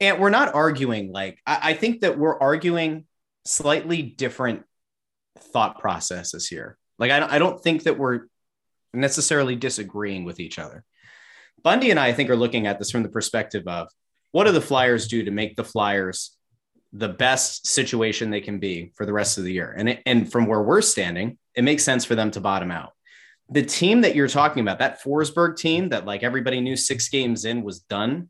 [0.00, 3.04] and we're not arguing like I, I think that we're arguing
[3.44, 4.64] slightly different
[5.38, 8.26] thought processes here like I don't, I don't think that we're
[8.92, 10.84] necessarily disagreeing with each other
[11.62, 13.88] bundy and i, I think are looking at this from the perspective of
[14.32, 16.36] what do the flyers do to make the flyers
[16.92, 20.30] the best situation they can be for the rest of the year and, it, and
[20.30, 22.92] from where we're standing it makes sense for them to bottom out
[23.52, 27.44] the team that you're talking about that forsberg team that like everybody knew six games
[27.44, 28.28] in was done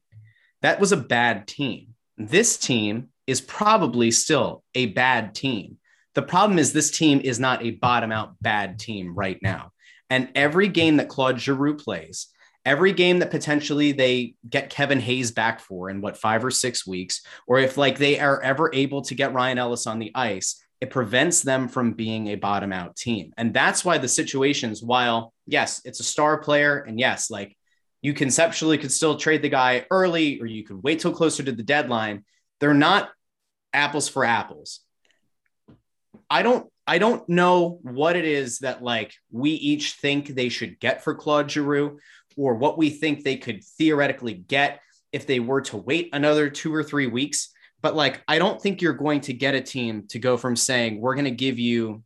[0.62, 1.94] that was a bad team.
[2.16, 5.78] This team is probably still a bad team.
[6.14, 9.72] The problem is this team is not a bottom out bad team right now.
[10.10, 12.26] And every game that Claude Giroux plays,
[12.64, 16.86] every game that potentially they get Kevin Hayes back for in what five or six
[16.86, 20.62] weeks, or if like they are ever able to get Ryan Ellis on the ice,
[20.80, 23.32] it prevents them from being a bottom out team.
[23.36, 27.56] And that's why the situations, while yes, it's a star player, and yes, like
[28.02, 31.52] you conceptually could still trade the guy early or you could wait till closer to
[31.52, 32.24] the deadline.
[32.58, 33.10] They're not
[33.72, 34.80] apples for apples.
[36.30, 40.80] I don't I don't know what it is that like we each think they should
[40.80, 41.98] get for Claude Giroux
[42.36, 44.80] or what we think they could theoretically get
[45.12, 47.50] if they were to wait another 2 or 3 weeks.
[47.82, 51.00] But like I don't think you're going to get a team to go from saying
[51.00, 52.02] we're going to give you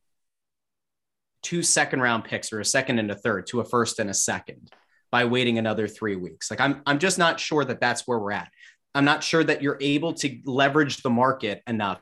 [1.43, 4.15] two second round picks or a second and a third to a first and a
[4.15, 4.71] second
[5.11, 6.51] by waiting another three weeks.
[6.51, 8.51] Like I'm, I'm just not sure that that's where we're at.
[8.95, 12.01] I'm not sure that you're able to leverage the market enough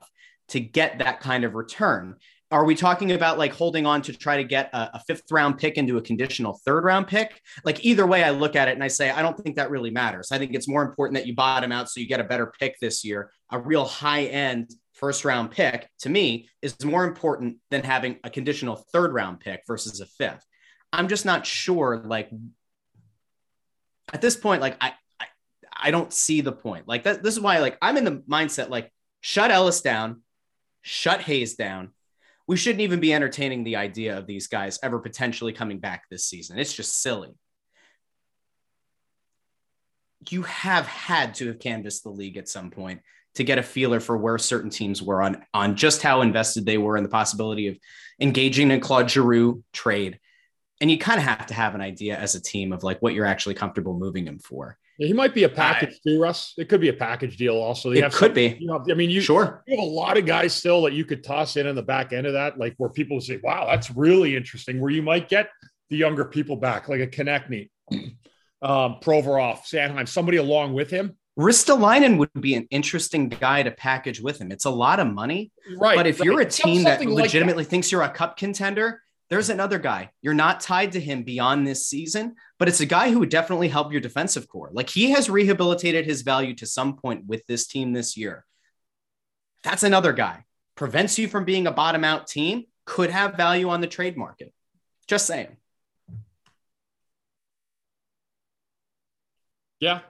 [0.53, 2.17] to get that kind of return.
[2.51, 5.57] Are we talking about like holding on to try to get a, a fifth round
[5.57, 7.41] pick into a conditional third round pick?
[7.65, 9.91] Like either way, I look at it and I say, I don't think that really
[9.91, 10.31] matters.
[10.31, 12.79] I think it's more important that you bottom out so you get a better pick
[12.79, 13.31] this year.
[13.51, 18.31] A real high end first round pick to me is more important than having a
[18.31, 20.45] conditional third round pick versus a fifth.
[20.93, 22.31] I'm just not sure like
[24.13, 25.27] at this point, like I, I,
[25.75, 26.87] I don't see the point.
[26.87, 30.22] Like that, this is why, like I'm in the mindset, like shut Ellis down,
[30.83, 31.91] shut Hayes down.
[32.47, 36.27] We shouldn't even be entertaining the idea of these guys ever potentially coming back this
[36.27, 36.59] season.
[36.59, 37.31] It's just silly.
[40.29, 43.01] You have had to have canvassed the league at some point
[43.35, 46.79] to get a feeler for where certain teams were on on just how invested they
[46.79, 47.79] were in the possibility of
[48.21, 50.21] engaging in Claude Giroux trade
[50.83, 53.15] and you kind of have to have an idea as a team of like what
[53.15, 54.77] you're actually comfortable moving him for.
[54.99, 56.55] He might be a package too, Russ.
[56.59, 57.91] It could be a package deal also.
[57.91, 58.57] They It have could be.
[58.61, 59.63] You know, I mean, you Sure.
[59.67, 62.13] you have a lot of guys still that you could toss in on the back
[62.13, 65.49] end of that, like where people say, "Wow, that's really interesting." Where you might get
[65.91, 72.19] the younger people back, like a Konecny, um, Provorov, Sanheim, somebody along with him Ristolainen
[72.19, 74.53] would be an interesting guy to package with him.
[74.53, 75.97] It's a lot of money, right?
[75.97, 76.27] But if right.
[76.27, 77.71] you're a team that Something like legitimately that.
[77.71, 79.02] thinks you're a cup contender,
[79.33, 80.11] there's another guy.
[80.21, 83.69] You're not tied to him beyond this season, but it's a guy who would definitely
[83.69, 84.69] help your defensive core.
[84.75, 88.45] Like he has rehabilitated his value to some point with this team this year.
[89.65, 90.45] That's another guy.
[90.75, 94.53] Prevents you from being a bottom out team, could have value on the trade market.
[95.09, 95.57] Just saying.
[99.81, 100.01] Yeah.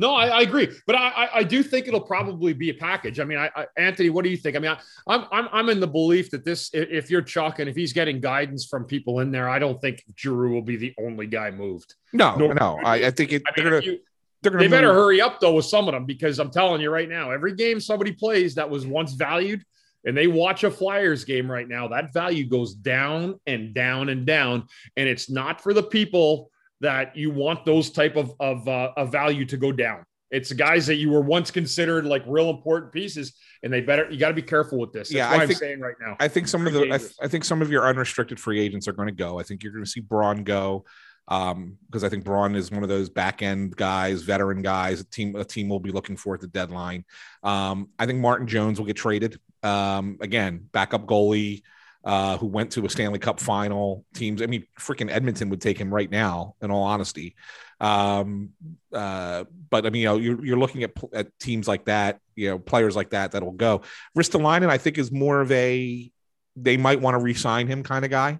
[0.00, 3.20] No, I, I agree, but I, I, I do think it'll probably be a package.
[3.20, 4.56] I mean, I, I, Anthony, what do you think?
[4.56, 7.68] I mean, I, I'm I'm I'm in the belief that this, if you're Chuck and
[7.68, 10.94] if he's getting guidance from people in there, I don't think Giroux will be the
[10.98, 11.94] only guy moved.
[12.14, 12.52] No, No.
[12.52, 13.96] no, I, I think it, I mean, they're gonna
[14.42, 16.80] they're gonna they better move- hurry up though with some of them because I'm telling
[16.80, 19.62] you right now, every game somebody plays that was once valued,
[20.06, 24.24] and they watch a Flyers game right now, that value goes down and down and
[24.24, 28.92] down, and it's not for the people that you want those type of of, uh,
[28.96, 30.02] of value to go down.
[30.30, 34.18] It's guys that you were once considered like real important pieces, and they better you
[34.18, 35.08] got to be careful with this.
[35.08, 36.16] That's Yeah, what I I'm think- saying right now.
[36.20, 38.86] I think some of the I, th- I think some of your unrestricted free agents
[38.86, 39.38] are going to go.
[39.40, 40.84] I think you're going to see Braun go
[41.28, 45.00] um, because I think Braun is one of those back end guys, veteran guys.
[45.00, 47.04] A team a team will be looking for at the deadline.
[47.42, 49.38] Um, I think Martin Jones will get traded.
[49.64, 51.62] Um, again, backup goalie
[52.04, 54.04] uh, who went to a Stanley Cup final.
[54.14, 56.54] Teams, I mean, freaking Edmonton would take him right now.
[56.62, 57.36] In all honesty,
[57.80, 58.50] um,
[58.92, 62.50] uh, but I mean, you know, you're, you're looking at, at teams like that, you
[62.50, 63.82] know, players like that that'll go.
[64.16, 66.10] Ristolainen, I think, is more of a
[66.56, 68.38] they might want to re-sign him kind of guy.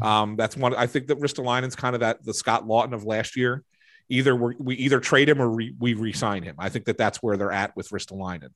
[0.00, 0.74] Um, that's one.
[0.74, 3.64] I think that Ristolainen's kind of that the Scott Laughton of last year.
[4.08, 6.54] Either we're, we either trade him or re, we re-sign him.
[6.58, 8.50] I think that that's where they're at with Ristolainen.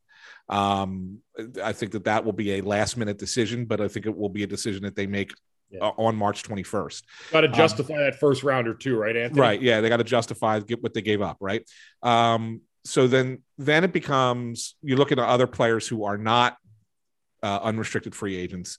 [0.49, 1.19] Um,
[1.63, 4.43] I think that that will be a last-minute decision, but I think it will be
[4.43, 5.33] a decision that they make
[5.71, 5.81] Yeah.
[5.87, 7.03] uh, on March 21st.
[7.33, 9.41] Got to justify that first rounder too, right, Anthony?
[9.41, 9.63] Right.
[9.63, 11.63] Yeah, they got to justify get what they gave up, right?
[12.03, 16.57] Um, so then then it becomes you look at other players who are not
[17.43, 18.79] uh, unrestricted free agents,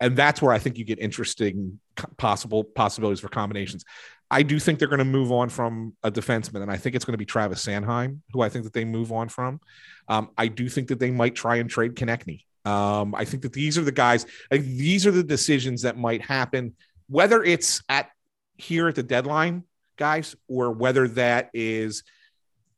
[0.00, 1.80] and that's where I think you get interesting
[2.16, 3.84] possible possibilities for combinations.
[4.30, 7.04] I do think they're going to move on from a defenseman, and I think it's
[7.04, 9.60] going to be Travis Sanheim, who I think that they move on from.
[10.08, 12.44] Um, I do think that they might try and trade Konecny.
[12.64, 14.26] Um, I think that these are the guys.
[14.50, 16.74] These are the decisions that might happen,
[17.08, 18.10] whether it's at
[18.56, 19.64] here at the deadline,
[19.96, 22.02] guys, or whether that is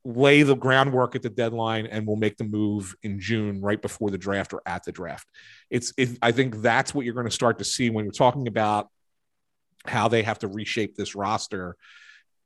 [0.05, 4.11] lay the groundwork at the deadline and we'll make the move in June right before
[4.11, 5.27] the draft or at the draft.
[5.69, 8.49] It's it, I think that's what you're going to start to see when you're talking
[8.49, 8.89] about
[9.85, 11.77] how they have to reshape this roster.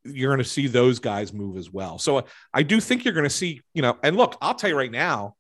[0.05, 1.99] You're going to see those guys move as well.
[1.99, 4.77] So I do think you're going to see, you know, and look, I'll tell you
[4.77, 5.37] right now,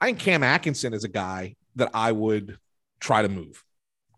[0.00, 2.58] I think Cam Atkinson is a guy that I would
[2.98, 3.62] try to move.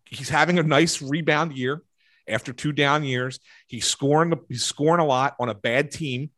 [0.05, 1.83] He's having a nice rebound year
[2.29, 3.41] after two down years.
[3.67, 6.31] He's scoring he's scoring a lot on a bad team.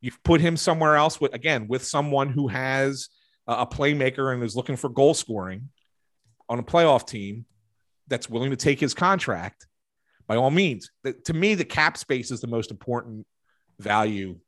[0.00, 3.08] You've put him somewhere else with again with someone who has
[3.46, 5.68] a playmaker and is looking for goal scoring
[6.48, 7.46] on a playoff team
[8.08, 9.66] that's willing to take his contract.
[10.26, 13.26] By all means, The- to me, the cap space is the most important
[13.78, 14.38] value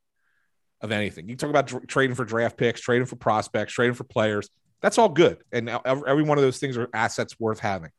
[0.80, 1.28] of anything.
[1.28, 4.48] You talk about dr- trading for draft picks, trading for prospects, trading for players.
[4.82, 7.90] That's all good, and ev- every one of those things are assets worth having.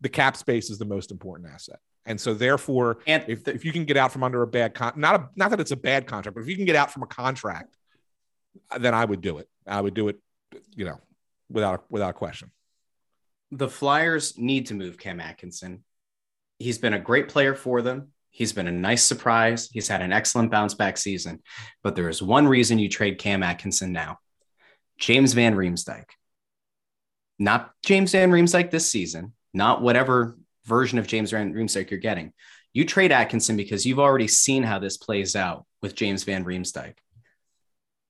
[0.00, 3.72] The cap space is the most important asset, and so therefore, And if, if you
[3.72, 6.06] can get out from under a bad con, not a, not that it's a bad
[6.06, 7.76] contract, but if you can get out from a contract,
[8.70, 9.48] uh, then I would do it.
[9.66, 10.18] I would do it,
[10.76, 11.00] you know,
[11.50, 12.50] without without a question.
[13.50, 15.84] the Flyers need to move Cam Atkinson.
[16.58, 18.08] He's been a great player for them.
[18.30, 19.68] He's been a nice surprise.
[19.72, 21.40] He's had an excellent bounce back season.
[21.82, 24.18] But there is one reason you trade Cam Atkinson now
[24.98, 26.04] James Van Riemsdyk.
[27.38, 32.32] Not James Van Riemsdyk this season, not whatever version of James Van Riemsdyk you're getting.
[32.72, 36.94] You trade Atkinson because you've already seen how this plays out with James Van Riemsdyk.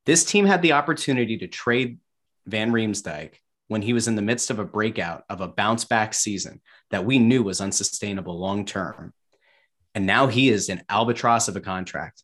[0.07, 1.99] This team had the opportunity to trade
[2.47, 3.35] Van Riemsdyk
[3.69, 7.05] when he was in the midst of a breakout of a bounce back season that
[7.05, 9.12] we knew was unsustainable long term.
[9.95, 12.23] And now he is an albatross of a contract.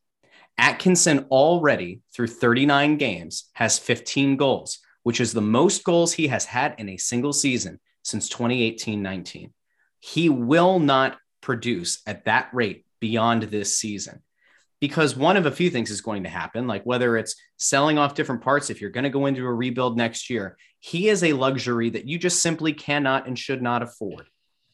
[0.58, 6.44] Atkinson already through 39 games has 15 goals, which is the most goals he has
[6.44, 9.52] had in a single season since 2018 19.
[10.00, 14.22] He will not produce at that rate beyond this season
[14.80, 18.14] because one of a few things is going to happen, like whether it's selling off
[18.14, 21.34] different parts, if you're going to go into a rebuild next year, he is a
[21.34, 24.26] luxury that you just simply cannot and should not afford.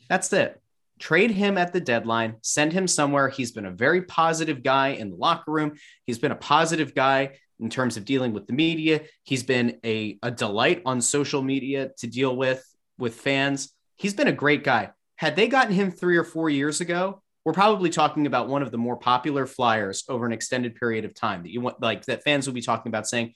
[0.09, 0.61] That's it.
[0.99, 3.29] Trade him at the deadline, send him somewhere.
[3.29, 5.75] He's been a very positive guy in the locker room.
[6.07, 9.03] He's been a positive guy in terms of dealing with the media.
[9.25, 12.65] He's been a, a delight on social media to deal with
[12.99, 13.75] with fans.
[13.97, 14.91] He's been a great guy.
[15.16, 18.70] Had they gotten him three or four years ago, we're probably talking about one of
[18.70, 22.24] the more popular flyers over an extended period of time that you want, like that
[22.24, 23.35] fans will be talking about saying,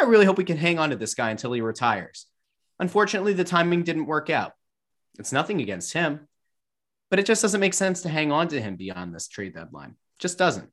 [0.00, 2.26] I really hope we can hang on to this guy until he retires.
[2.80, 4.52] Unfortunately, the timing didn't work out.
[5.18, 6.26] It's nothing against him,
[7.10, 9.96] but it just doesn't make sense to hang on to him beyond this trade deadline.
[10.18, 10.70] Just doesn't.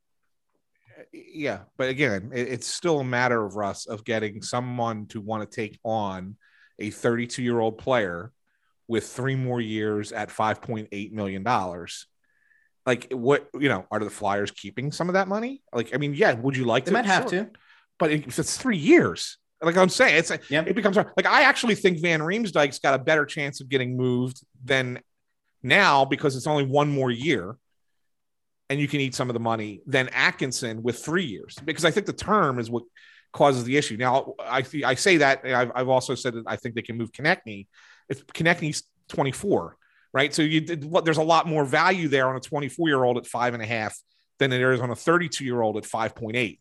[1.14, 5.56] Yeah, but again, it's still a matter of Russ of getting someone to want to
[5.56, 6.38] take on
[6.80, 8.32] a 32 year old player
[8.90, 12.08] with three more years at 5.8 million dollars.
[12.86, 15.62] Like what you know are the flyers keeping some of that money?
[15.72, 16.94] Like i mean yeah would you like they to?
[16.94, 17.46] might have sure.
[17.46, 17.52] to.
[18.00, 19.38] But if it's three years.
[19.62, 20.64] Like i'm saying it's yeah.
[20.66, 24.42] it becomes like i actually think van riemsdyk's got a better chance of getting moved
[24.64, 25.02] than
[25.62, 27.58] now because it's only one more year
[28.70, 31.58] and you can eat some of the money than atkinson with three years.
[31.64, 32.84] Because i think the term is what
[33.34, 33.98] causes the issue.
[33.98, 37.12] Now i i say that i've, I've also said that i think they can move
[37.12, 37.68] Konecny
[38.10, 39.78] if Konecny's 24
[40.14, 40.34] right?
[40.34, 43.28] So you did, there's a lot more value there on a 24 year old at
[43.28, 43.98] five and a half
[44.40, 46.60] than there is on a 32 year old at 5.8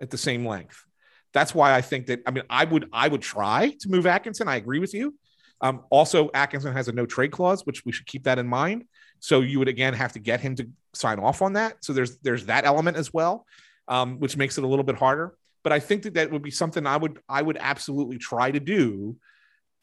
[0.00, 0.84] at the same length.
[1.32, 4.48] That's why I think that I mean I would I would try to move Atkinson.
[4.48, 5.14] I agree with you.
[5.60, 8.84] Um, also, Atkinson has a no trade clause, which we should keep that in mind.
[9.20, 11.84] So you would again have to get him to sign off on that.
[11.84, 13.46] So there's there's that element as well,
[13.86, 15.34] um, which makes it a little bit harder.
[15.62, 18.58] But I think that that would be something I would I would absolutely try to
[18.58, 19.16] do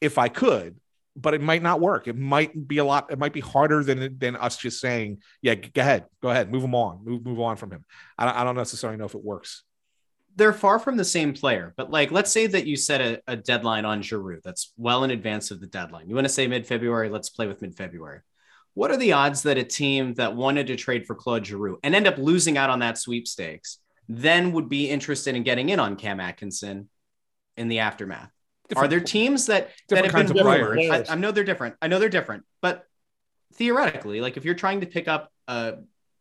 [0.02, 0.76] if I could
[1.20, 2.08] but it might not work.
[2.08, 3.10] It might be a lot.
[3.10, 6.62] It might be harder than than us just saying, "Yeah, go ahead, go ahead, move
[6.62, 7.84] him on, move move on from him."
[8.16, 9.64] I don't, I don't necessarily know if it works.
[10.36, 13.36] They're far from the same player, but like, let's say that you set a, a
[13.36, 16.08] deadline on Giroux that's well in advance of the deadline.
[16.08, 17.08] You want to say mid February?
[17.08, 18.20] Let's play with mid February.
[18.74, 21.94] What are the odds that a team that wanted to trade for Claude Giroux and
[21.96, 23.78] end up losing out on that sweepstakes
[24.08, 26.88] then would be interested in getting in on Cam Atkinson
[27.56, 28.30] in the aftermath?
[28.68, 30.78] Different, Are there teams that that have been rumored?
[30.78, 31.76] I, I, know they're different.
[31.80, 32.84] I know they're different, but
[33.54, 35.72] theoretically, like if you're trying to pick up uh,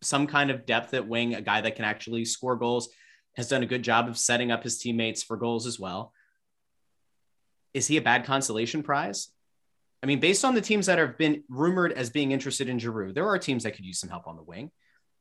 [0.02, 2.90] some kind of depth at wing, a guy that can actually score goals,
[3.36, 6.14] has done a good job of setting up his teammates for goals as well.
[7.74, 9.30] Is he a bad consolation prize?
[10.02, 13.14] I mean, based on the teams that have been rumored as being interested in Giroux,
[13.14, 14.72] there are teams that could use some help on the wing.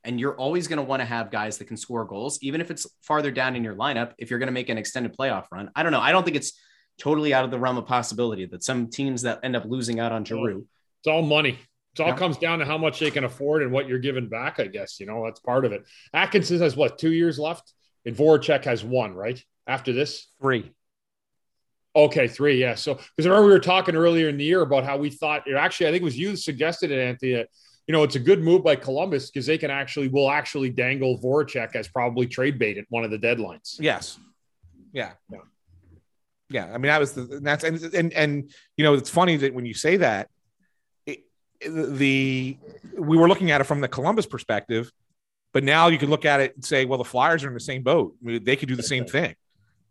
[0.03, 2.71] And you're always going to want to have guys that can score goals, even if
[2.71, 5.69] it's farther down in your lineup, if you're going to make an extended playoff run.
[5.75, 5.99] I don't know.
[5.99, 6.53] I don't think it's
[6.97, 10.11] totally out of the realm of possibility that some teams that end up losing out
[10.11, 10.65] on Giroux.
[11.01, 11.59] It's all money.
[11.93, 12.15] It all yeah.
[12.15, 14.99] comes down to how much they can afford and what you're giving back, I guess.
[14.99, 15.85] You know, that's part of it.
[16.13, 17.73] Atkinson has what, two years left?
[18.05, 19.41] And Voracek has one, right?
[19.65, 20.27] After this?
[20.41, 20.71] Three.
[21.95, 22.75] Okay, three, yeah.
[22.75, 25.87] So because remember we were talking earlier in the year about how we thought actually
[25.87, 27.47] I think it was you that suggested it, Anthony, that
[27.87, 31.19] you know it's a good move by Columbus because they can actually will actually dangle
[31.19, 33.77] Voracek as probably trade bait at one of the deadlines.
[33.79, 34.19] Yes.
[34.93, 35.13] Yeah.
[35.31, 35.39] yeah
[36.49, 39.53] yeah i mean that was the that's and and and you know it's funny that
[39.53, 40.29] when you say that
[41.05, 41.19] it,
[41.61, 42.57] the
[42.97, 44.91] we were looking at it from the columbus perspective
[45.57, 47.59] but now you can look at it and say well the flyers are in the
[47.59, 48.15] same boat.
[48.21, 49.35] I mean, they could do the same thing.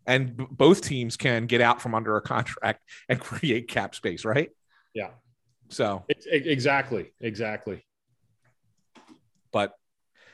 [0.05, 4.23] And b- both teams can get out from under a contract and create cap space
[4.23, 4.49] right?
[4.93, 5.09] Yeah.
[5.67, 6.05] So.
[6.07, 7.83] It's, exactly exactly.
[9.51, 9.73] But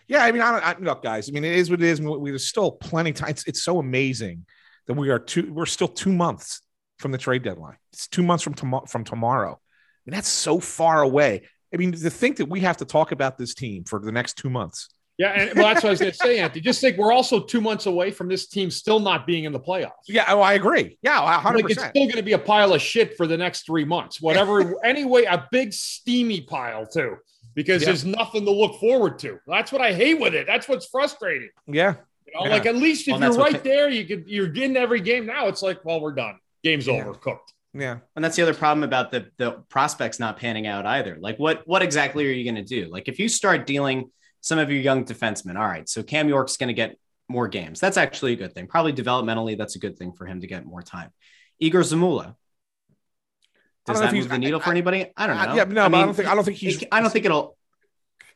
[0.07, 2.01] yeah i mean I, don't I look guys i mean it is what it is
[2.01, 4.45] we, there's still plenty of time it's, it's so amazing
[4.87, 5.51] then we are two.
[5.51, 6.61] We're still two months
[6.99, 7.77] from the trade deadline.
[7.91, 8.85] It's two months from tomorrow.
[8.85, 9.59] From tomorrow,
[10.05, 11.43] and that's so far away.
[11.73, 14.37] I mean, to think that we have to talk about this team for the next
[14.37, 14.89] two months.
[15.17, 16.61] Yeah, and well, that's what I was going to say, Anthony.
[16.61, 19.59] Just think we're also two months away from this team still not being in the
[19.59, 19.91] playoffs.
[20.07, 20.97] Yeah, oh, I agree.
[21.03, 23.65] Yeah, hundred like It's still going to be a pile of shit for the next
[23.65, 24.19] three months.
[24.19, 24.75] Whatever.
[24.83, 27.17] anyway, a big steamy pile too,
[27.53, 27.87] because yeah.
[27.87, 29.37] there's nothing to look forward to.
[29.45, 30.47] That's what I hate with it.
[30.47, 31.49] That's what's frustrating.
[31.67, 31.95] Yeah,
[32.33, 32.51] know, yeah.
[32.51, 35.47] like at least if well, you're right there, you could you're getting every game now.
[35.47, 36.39] It's like, well, we're done.
[36.63, 36.93] Game's yeah.
[36.93, 37.53] over, cooked.
[37.73, 37.99] Yeah.
[38.15, 41.17] And that's the other problem about the the prospects not panning out either.
[41.19, 42.89] Like what what exactly are you going to do?
[42.91, 46.57] Like if you start dealing some of your young defensemen, all right, so Cam York's
[46.57, 46.97] going to get
[47.29, 47.79] more games.
[47.79, 48.67] That's actually a good thing.
[48.67, 51.09] Probably developmentally, that's a good thing for him to get more time.
[51.59, 52.35] Egor Zamula.
[53.85, 55.11] Does that move the needle I, for anybody?
[55.17, 55.41] I don't know.
[55.41, 56.83] I, yeah, no, I, mean, I don't think I don't think he's.
[56.91, 57.57] I don't think it'll.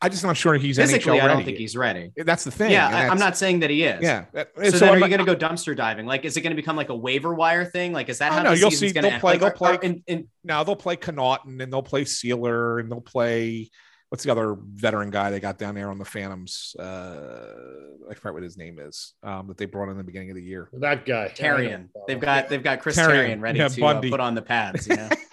[0.02, 1.18] I'm just not sure he's physically.
[1.18, 2.12] NHL I don't think he's ready.
[2.16, 2.72] That's the thing.
[2.72, 4.02] Yeah, I'm not saying that he is.
[4.02, 4.26] Yeah.
[4.34, 6.06] So, so then, are you going to go dumpster diving?
[6.06, 7.94] Like, is it going to become like a waiver wire thing?
[7.94, 8.44] Like, is that how?
[8.44, 8.92] No, you'll see.
[8.92, 9.34] They'll play.
[9.34, 9.78] Like, they'll play.
[9.82, 13.70] In, in, now they'll play Connauton and they'll play Seeler and they'll play.
[14.10, 16.76] What's the other veteran guy they got down there on the Phantoms?
[16.80, 17.54] Uh,
[18.10, 19.14] I forget what his name is.
[19.22, 20.70] Um, that they brought in the beginning of the year.
[20.74, 21.90] That guy, Therien.
[22.08, 24.88] They've got they've got Chris Therien, ready yeah, to uh, put on the pads.
[24.88, 25.10] You know?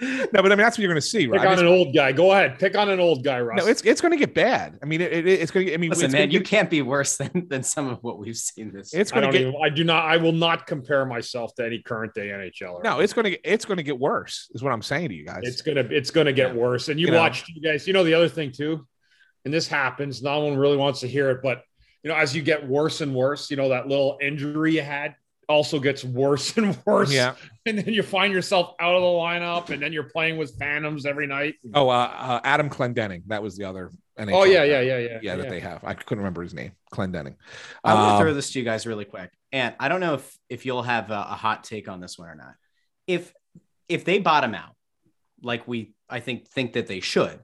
[0.00, 1.40] no, but I mean that's what you're going to see, Right?
[1.40, 1.58] Pick right?
[1.58, 2.10] on an old guy.
[2.12, 2.58] Go ahead.
[2.58, 3.58] Pick on an old guy, Russ.
[3.62, 4.78] no, it's it's going to get bad.
[4.82, 5.74] I mean, it, it- it's going to.
[5.74, 8.36] I mean, Listen, man, you get, can't be worse than than some of what we've
[8.36, 8.92] seen this.
[8.92, 9.48] it's I going to don't get.
[9.48, 9.60] even.
[9.64, 10.04] I do not.
[10.04, 12.82] I will not compare myself to any current day NHL.
[12.82, 14.50] No, it's going to it's going to get worse.
[14.54, 15.40] Is what I'm saying to you guys.
[15.44, 15.80] It's gonna.
[15.90, 16.88] It's gonna get worse.
[16.88, 17.30] And you, You know.
[17.54, 17.86] you guys.
[17.86, 18.86] You know the other thing too,
[19.44, 20.22] and this happens.
[20.22, 21.62] No one really wants to hear it, but
[22.02, 25.14] you know, as you get worse and worse, you know that little injury you had
[25.48, 27.12] also gets worse and worse.
[27.12, 27.34] yeah.
[27.66, 31.06] and then you find yourself out of the lineup, and then you're playing with phantoms
[31.06, 31.54] every night.
[31.74, 33.22] Oh, uh, uh, Adam Clendening.
[33.26, 33.90] That was the other.
[34.18, 34.64] NHL Oh yeah, guy.
[34.64, 35.18] yeah, yeah, yeah.
[35.22, 35.82] yeah, that they have.
[35.82, 36.72] I couldn't remember his name.
[36.92, 37.34] Clendening.
[37.82, 40.38] I want to throw this to you guys really quick, and I don't know if
[40.48, 42.54] if you'll have a, a hot take on this one or not.
[43.08, 43.32] If
[43.88, 44.76] if they bottom out,
[45.42, 47.40] like we I think think that they should,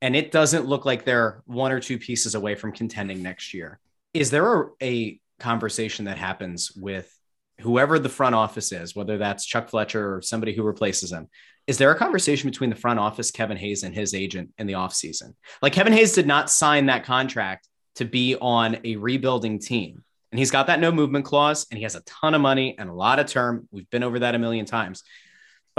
[0.00, 3.80] and it doesn't look like they're one or two pieces away from contending next year,
[4.14, 7.12] is there a, a conversation that happens with
[7.60, 11.28] whoever the front office is, whether that's Chuck Fletcher or somebody who replaces him?
[11.66, 14.72] Is there a conversation between the front office, Kevin Hayes, and his agent in the
[14.74, 15.34] offseason?
[15.62, 20.02] Like Kevin Hayes did not sign that contract to be on a rebuilding team.
[20.32, 22.88] And he's got that no movement clause and he has a ton of money and
[22.88, 23.68] a lot of term.
[23.70, 25.02] We've been over that a million times.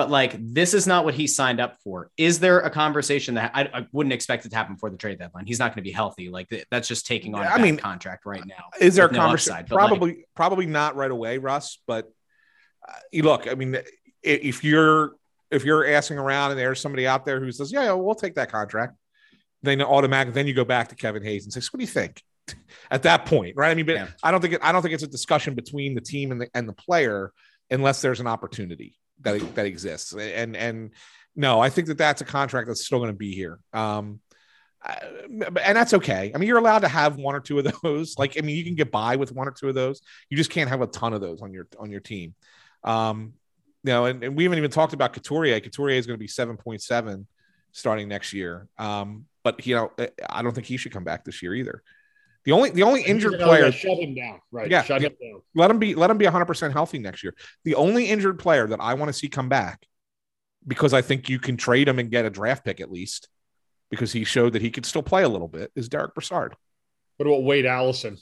[0.02, 2.10] But like, this is not what he signed up for.
[2.18, 5.20] Is there a conversation that I, I wouldn't expect it to happen before the trade
[5.20, 5.46] deadline?
[5.46, 6.30] He's not going to be healthy.
[6.30, 8.72] Like, that's just taking on a I mean, contract right now.
[8.80, 9.68] Is there a no conversation?
[9.70, 11.84] but, like- probably, probably not right away, Russ.
[11.86, 12.12] But
[12.90, 13.78] uh, you look, I mean,
[14.24, 15.12] if you're
[15.52, 18.34] if you're asking around and there's somebody out there who says, "Yeah, yeah we'll take
[18.36, 18.96] that contract,"
[19.62, 21.92] then automatic, then you go back to Kevin Hayes and say, "So "What do you
[21.92, 22.24] think?"
[22.90, 23.70] At that point, right?
[23.70, 24.08] I mean, but Yeah.
[24.24, 26.50] I don't think it, I don't think it's a discussion between the team and the
[26.56, 27.32] and the player
[27.70, 30.14] unless there's an opportunity that that exists.
[30.14, 30.92] And and
[31.36, 33.60] no, I think that that's a contract that's still going to be here.
[33.74, 34.20] Um,
[34.84, 36.32] and that's okay.
[36.34, 38.18] I mean, you're allowed to have one or two of those.
[38.18, 40.02] Like, I mean, you can get by with one or two of those.
[40.30, 42.34] You just can't have a ton of those on your on your team.
[42.84, 43.34] Um,
[43.84, 45.60] you know, and, and we haven't even talked about Couturier.
[45.60, 47.28] Couturier is going to be seven point seven
[47.72, 48.68] starting next year.
[48.78, 49.92] Um, but you know,
[50.30, 51.84] I don't think he should come back this year either.
[52.46, 54.40] The only the only injured oh, Yeah, player shut him down.
[54.52, 54.70] Right.
[54.70, 54.84] Yeah.
[54.84, 55.42] Shut him down.
[55.54, 57.36] let him be let him be 100% healthy next year.
[57.64, 59.86] The only injured player that I want to see come back
[60.66, 63.28] because I think you can trade him and get a draft pick at least
[63.90, 66.56] because he showed that he could still play a little bit is Derick Brassard.
[67.18, 68.18] What about Wade Allison?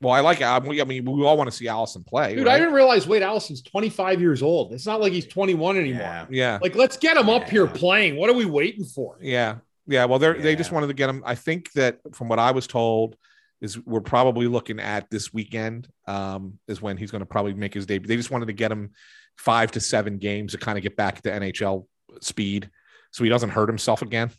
[0.00, 2.34] Well, I like I mean, we all want to see Allison play.
[2.34, 4.72] Dude, I didn't realize Wade Allison's 25 years old.
[4.72, 6.00] It's not like he's 21 anymore.
[6.00, 6.26] Yeah.
[6.28, 6.58] yeah.
[6.60, 8.16] Like, let's get him up here playing.
[8.16, 9.16] What are we waiting for?
[9.22, 9.58] Yeah.
[9.86, 10.04] Yeah.
[10.06, 11.22] Well, they're, they just wanted to get him.
[11.24, 13.16] I think that from what I was told,
[13.64, 17.72] is we're probably looking at this weekend um, is when he's going to probably make
[17.72, 18.06] his debut.
[18.06, 18.90] They just wanted to get him
[19.38, 21.86] five to seven games to kind of get back to NHL
[22.20, 22.70] speed
[23.10, 24.30] so he doesn't hurt himself again.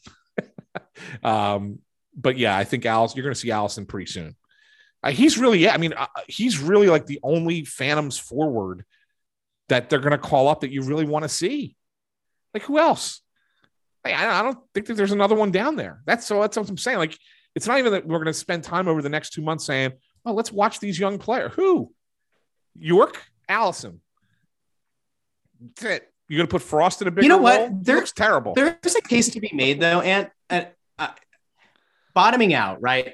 [1.23, 1.79] um,
[2.15, 4.35] but yeah, I think Allison, you're going to see Allison pretty soon.
[5.01, 8.85] Uh, he's really, yeah, I mean, uh, he's really like the only Phantoms forward
[9.69, 11.75] that they're going to call up that you really want to see.
[12.53, 13.21] Like who else?
[14.05, 16.01] I I don't think that there's another one down there.
[16.05, 16.99] That's so that's what I'm saying.
[16.99, 17.17] Like,
[17.55, 19.93] it's not even that we're going to spend time over the next two months saying,
[20.25, 21.93] "Oh, let's watch these young players." Who?
[22.77, 24.01] York, Allison.
[25.61, 26.13] That's it.
[26.27, 27.59] You're going to put Frost in a bigger know what?
[27.59, 27.69] role?
[27.69, 28.53] He There- looks terrible.
[28.53, 30.67] There's a case to be made though, and, and
[30.99, 31.09] uh,
[32.13, 33.13] bottoming out, right?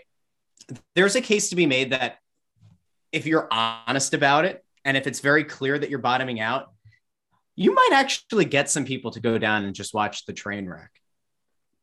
[0.95, 2.17] There's a case to be made that
[3.11, 6.71] if you're honest about it, and if it's very clear that you're bottoming out,
[7.55, 10.89] you might actually get some people to go down and just watch the train wreck.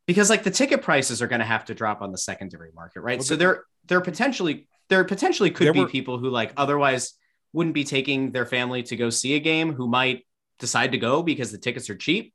[0.08, 3.02] Because like the ticket prices are going to have to drop on the secondary market,
[3.02, 3.18] right?
[3.18, 6.52] Well, so there- there, there potentially, there potentially could There be were- people who like
[6.56, 7.12] otherwise
[7.52, 10.26] wouldn't be taking their family to go see a game who might
[10.58, 12.34] decide to go because the tickets are cheap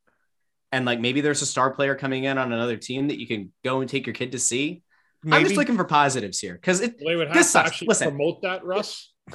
[0.72, 3.52] and like maybe there's a star player coming in on another team that you can
[3.64, 4.82] go and take your kid to see.
[5.30, 7.00] I'm just looking for positives here because it.
[7.00, 7.70] They would have This to sucks.
[7.70, 8.10] actually Listen.
[8.10, 9.12] promote that, Russ.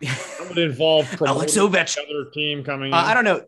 [0.00, 1.94] That would involve Alex promoting Ovechkin.
[1.94, 2.94] the other team coming in.
[2.94, 3.42] Uh, I don't know.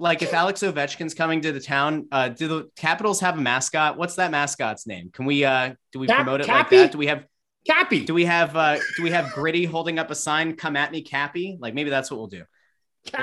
[0.00, 3.98] Like if Alex Ovechkin's coming to the town, uh, do the Capitals have a mascot?
[3.98, 5.10] What's that mascot's name?
[5.12, 6.76] Can we uh do we Cap- promote it Cappy?
[6.78, 6.92] like that?
[6.92, 7.24] Do we have
[7.66, 8.04] Cappy.
[8.06, 10.56] do we have uh do we have Gritty holding up a sign?
[10.56, 11.58] Come at me, Cappy.
[11.60, 12.44] Like maybe that's what we'll do.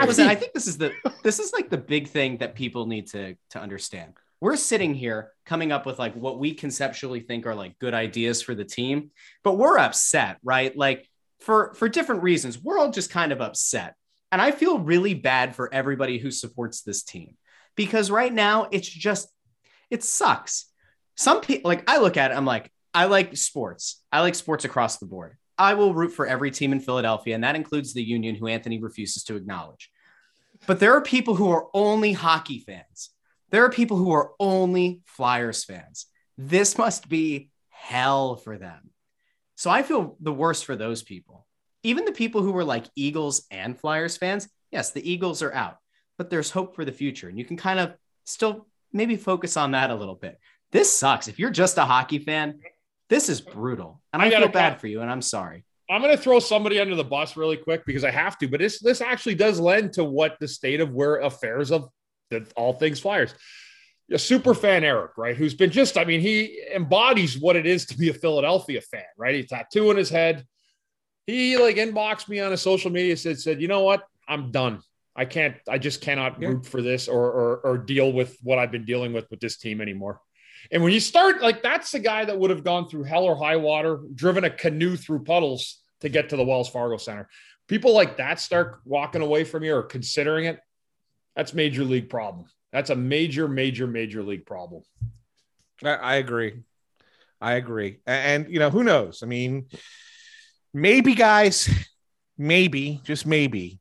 [0.06, 0.92] Listen, I think this is the
[1.24, 4.14] this is like the big thing that people need to to understand.
[4.40, 8.42] We're sitting here coming up with like what we conceptually think are like good ideas
[8.44, 9.10] for the team,
[9.44, 10.78] but we're upset, right?
[10.78, 11.10] Like
[11.40, 12.62] for for different reasons.
[12.62, 13.96] We're all just kind of upset.
[14.32, 17.36] And I feel really bad for everybody who supports this team
[17.76, 19.30] because right now it's just
[19.90, 20.66] it sucks.
[21.16, 24.04] Some people like I look at it, I'm like, I like sports.
[24.12, 25.38] I like sports across the board.
[25.58, 28.80] I will root for every team in Philadelphia, and that includes the Union, who Anthony
[28.80, 29.90] refuses to acknowledge.
[30.68, 33.10] But there are people who are only hockey fans.
[33.50, 36.08] There are people who are only Flyers fans.
[36.38, 38.92] This must be hell for them.
[39.56, 41.47] So I feel the worst for those people.
[41.88, 45.78] Even the people who were like Eagles and Flyers fans, yes, the Eagles are out.
[46.18, 47.30] but there's hope for the future.
[47.30, 47.94] And you can kind of
[48.26, 50.40] still maybe focus on that a little bit.
[50.72, 51.28] This sucks.
[51.28, 52.60] If you're just a hockey fan,
[53.10, 54.02] this is brutal.
[54.12, 55.64] And I, I feel bad for you, and I'm sorry.
[55.90, 58.60] I'm going to throw somebody under the bus really quick because I have to, but
[58.60, 61.88] this this actually does lend to what the state of where affairs of
[62.30, 63.34] the, all things Flyers.
[64.12, 65.36] A super fan Eric, right?
[65.36, 69.04] Who's been just, I mean, he embodies what it is to be a Philadelphia fan,
[69.18, 69.36] right?
[69.36, 70.46] He tattoo in his head.
[71.28, 74.08] He like inboxed me on a social media, said, said, you know what?
[74.28, 74.82] I'm done.
[75.16, 76.48] I can't, I just cannot yeah.
[76.48, 79.58] root for this or, or or deal with what I've been dealing with with this
[79.58, 80.22] team anymore.
[80.72, 83.36] And when you start, like, that's the guy that would have gone through hell or
[83.36, 87.30] high water, driven a canoe through puddles to get to the Wells Fargo Center.
[87.68, 90.60] People like that start walking away from you or considering it.
[91.36, 92.48] That's major league problem.
[92.72, 94.84] That's a major, major, major league problem.
[95.84, 96.64] I, I agree.
[97.40, 98.00] I agree.
[98.06, 99.24] And, and, you know, who knows?
[99.24, 99.68] I mean,
[100.74, 101.70] maybe, guys,
[102.38, 103.80] maybe, just maybe,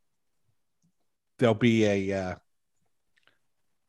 [1.39, 2.35] there'll be a uh,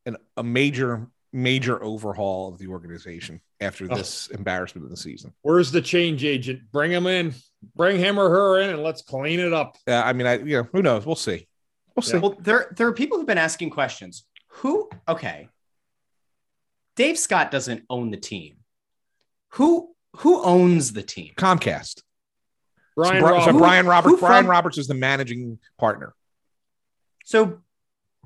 [0.05, 3.95] an, a major major overhaul of the organization after oh.
[3.95, 4.35] this oh.
[4.35, 5.33] embarrassment of the season.
[5.41, 6.61] Where's the change agent?
[6.71, 7.33] Bring him in,
[7.75, 9.77] bring him or her in, and let's clean it up.
[9.87, 11.05] Yeah, I mean, I you know, who knows?
[11.05, 11.47] We'll see.
[11.95, 12.17] We'll see.
[12.17, 14.25] Well, there there are people who've been asking questions.
[14.49, 14.89] Who?
[15.07, 15.49] Okay,
[16.95, 18.57] Dave Scott doesn't own the team.
[19.53, 21.33] Who who owns the team?
[21.37, 22.01] Comcast.
[22.97, 24.19] Brian, so, so Brian Roberts.
[24.19, 26.13] Brian from, Roberts is the managing partner.
[27.23, 27.59] So,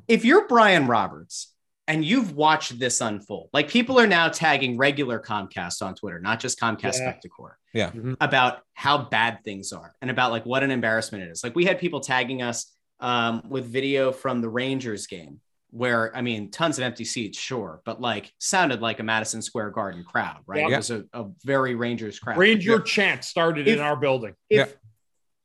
[0.07, 1.53] if you're Brian Roberts
[1.87, 3.49] and you've watched this unfold.
[3.51, 7.13] Like people are now tagging regular Comcast on Twitter, not just Comcast yeah.
[7.13, 7.51] Spectacor.
[7.73, 7.89] Yeah.
[7.89, 8.13] Mm-hmm.
[8.21, 11.43] About how bad things are and about like what an embarrassment it is.
[11.43, 15.41] Like we had people tagging us um, with video from the Rangers game
[15.71, 19.71] where I mean, tons of empty seats, sure, but like sounded like a Madison Square
[19.71, 20.67] Garden crowd, right?
[20.69, 20.75] Yeah.
[20.75, 22.37] It was a, a, very Rangers crowd.
[22.37, 22.83] Ranger yeah.
[22.85, 24.35] chant started if, in our building.
[24.49, 24.73] If, yeah.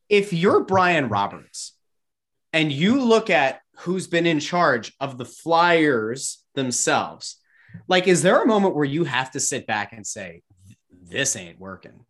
[0.09, 1.77] if you're Brian Roberts
[2.53, 7.37] and you look at who's been in charge of the Flyers themselves.
[7.89, 10.43] Like, is there a moment where you have to sit back and say,
[10.91, 12.05] this ain't working?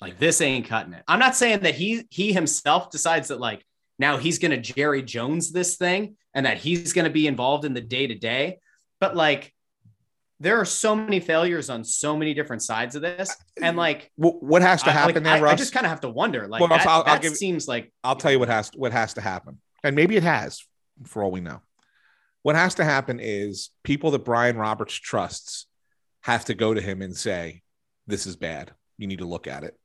[0.00, 1.04] Like, this ain't cutting it.
[1.06, 3.64] I'm not saying that he he himself decides that like
[4.00, 7.80] now he's gonna Jerry Jones this thing and that he's gonna be involved in the
[7.80, 8.58] day to day,
[8.98, 9.54] but like
[10.40, 13.36] there are so many failures on so many different sides of this.
[13.62, 16.00] And like, what has to happen I, like, there, I, I, just kind of have
[16.00, 16.48] to wonder.
[16.48, 18.90] Like, well, that, I'll, I'll that give, seems like I'll tell you what has what
[18.92, 20.64] has to happen, and maybe it has
[21.04, 21.60] for all we know.
[22.42, 25.66] What has to happen is people that Brian Roberts trusts
[26.22, 27.62] have to go to him and say,
[28.06, 28.72] This is bad.
[28.96, 29.78] You need to look at it.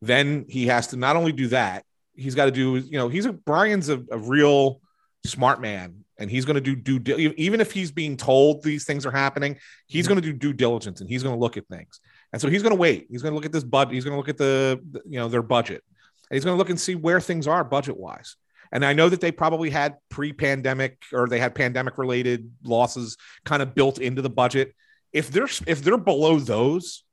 [0.00, 1.84] Then he has to not only do that,
[2.18, 4.80] he's got to do, you know, he's a Brian's a, a real
[5.24, 9.04] smart man and he's going to do do even if he's being told these things
[9.04, 10.14] are happening he's mm-hmm.
[10.14, 12.00] going to do due diligence and he's going to look at things
[12.32, 14.14] and so he's going to wait he's going to look at this budget he's going
[14.14, 15.82] to look at the, you know their budget
[16.30, 18.36] and he's going to look and see where things are budget wise
[18.72, 23.16] and I know that they probably had pre pandemic or they had pandemic related losses
[23.44, 24.74] kind of built into the budget.
[25.12, 27.04] If they're if they're below those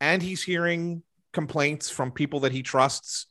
[0.00, 1.02] and he's hearing
[1.32, 3.26] complaints from people that he trusts,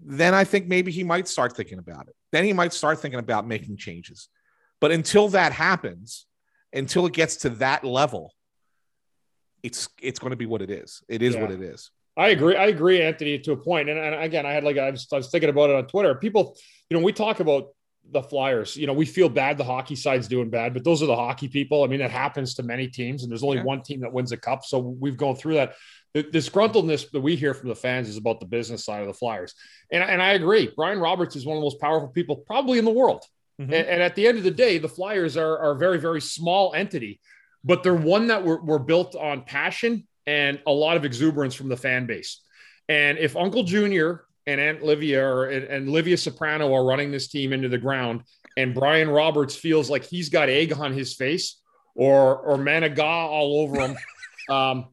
[0.00, 2.14] then I think maybe he might start thinking about it.
[2.32, 4.28] Then he might start thinking about making changes.
[4.80, 6.26] But until that happens,
[6.72, 8.32] until it gets to that level,
[9.62, 11.02] it's it's going to be what it is.
[11.08, 11.42] It is yeah.
[11.42, 11.90] what it is.
[12.16, 12.56] I agree.
[12.56, 13.88] I agree, Anthony, to a point.
[13.88, 16.14] And, and again, I had like I was, I was thinking about it on Twitter.
[16.14, 16.56] People,
[16.90, 17.68] you know, we talk about
[18.10, 18.76] the Flyers.
[18.76, 21.48] You know, we feel bad the hockey side's doing bad, but those are the hockey
[21.48, 21.84] people.
[21.84, 23.64] I mean, that happens to many teams, and there's only yeah.
[23.64, 24.64] one team that wins a cup.
[24.64, 25.74] So we've gone through that.
[26.14, 29.14] The disgruntledness that we hear from the fans is about the business side of the
[29.14, 29.54] Flyers.
[29.92, 30.70] And, and I agree.
[30.74, 33.24] Brian Roberts is one of the most powerful people probably in the world.
[33.60, 33.72] Mm-hmm.
[33.72, 36.20] And, and, at the end of the day, the Flyers are, are a very, very
[36.20, 37.20] small entity,
[37.64, 41.68] but they're one that were, were built on passion and a lot of exuberance from
[41.68, 42.40] the fan base.
[42.88, 47.28] And if Uncle Junior and Aunt Livia or, and, and Livia Soprano are running this
[47.28, 48.22] team into the ground,
[48.56, 51.60] and Brian Roberts feels like he's got egg on his face
[51.94, 53.96] or or Managa all over him,
[54.54, 54.86] um,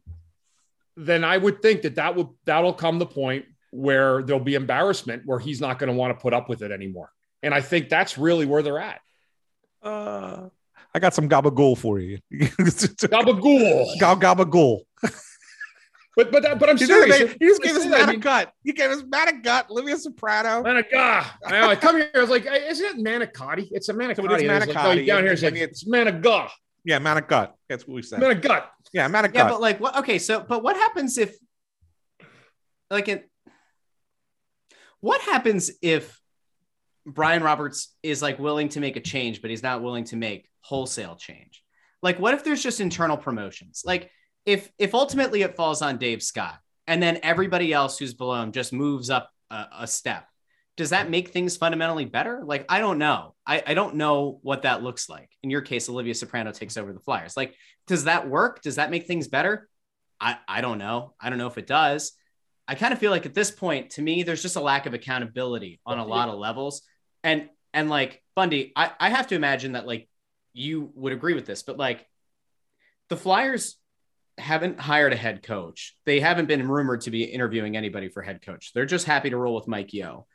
[0.97, 5.23] then I would think that that would that'll come the point where there'll be embarrassment
[5.25, 7.11] where he's not going to want to put up with it anymore.
[7.43, 9.01] And I think that's really where they're at.
[9.83, 10.49] Uh,
[10.93, 12.19] I got some gabagool for you.
[12.33, 13.99] gabagool.
[13.99, 14.81] Gab gabagool.
[16.15, 17.17] But but but I'm serious.
[17.17, 18.53] He, he just gave us Matt a gut.
[18.63, 19.69] He gave us Matt a gut.
[19.69, 20.63] Livia Soprano.
[20.63, 21.25] Manigat.
[21.45, 22.09] I come here.
[22.15, 23.67] I was like, isn't it manicotti?
[23.71, 24.15] It's a manicotti.
[24.15, 24.75] So it is manicotti.
[24.75, 26.49] Like, oh, down here, it's like it's manigat.
[26.85, 27.55] Yeah, man of gut.
[27.67, 28.19] That's what we said.
[28.19, 28.71] Man of gut.
[28.93, 29.13] Yeah, manigut.
[29.13, 29.35] Yeah, gut.
[29.35, 29.97] Yeah, but like, what?
[29.97, 31.35] Okay, so but what happens if,
[32.89, 33.29] like, it?
[35.01, 36.19] What happens if
[37.05, 40.47] Brian Roberts is like willing to make a change, but he's not willing to make
[40.61, 41.63] wholesale change?
[42.01, 43.81] Like, what if there's just internal promotions?
[43.83, 44.11] Like,
[44.45, 48.51] if if ultimately it falls on Dave Scott, and then everybody else who's below him
[48.51, 50.27] just moves up a, a step,
[50.77, 52.41] does that make things fundamentally better?
[52.43, 53.33] Like, I don't know.
[53.45, 55.29] I, I don't know what that looks like.
[55.41, 57.37] In your case, Olivia Soprano takes over the Flyers.
[57.37, 57.55] Like,
[57.87, 58.61] does that work?
[58.61, 59.69] Does that make things better?
[60.19, 61.13] I, I don't know.
[61.19, 62.13] I don't know if it does.
[62.67, 64.93] I kind of feel like at this point, to me, there's just a lack of
[64.93, 66.81] accountability on a lot of levels.
[67.23, 70.09] And and like Bundy, I, I have to imagine that like
[70.53, 72.05] you would agree with this, but like
[73.09, 73.75] the Flyers
[74.37, 75.95] haven't hired a head coach.
[76.05, 78.73] They haven't been rumored to be interviewing anybody for head coach.
[78.73, 80.25] They're just happy to roll with Mike Yeo,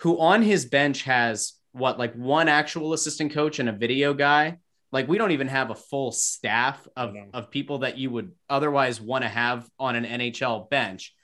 [0.00, 4.58] who on his bench has what like one actual assistant coach and a video guy.
[4.90, 9.00] Like we don't even have a full staff of, of people that you would otherwise
[9.00, 11.14] want to have on an NHL bench.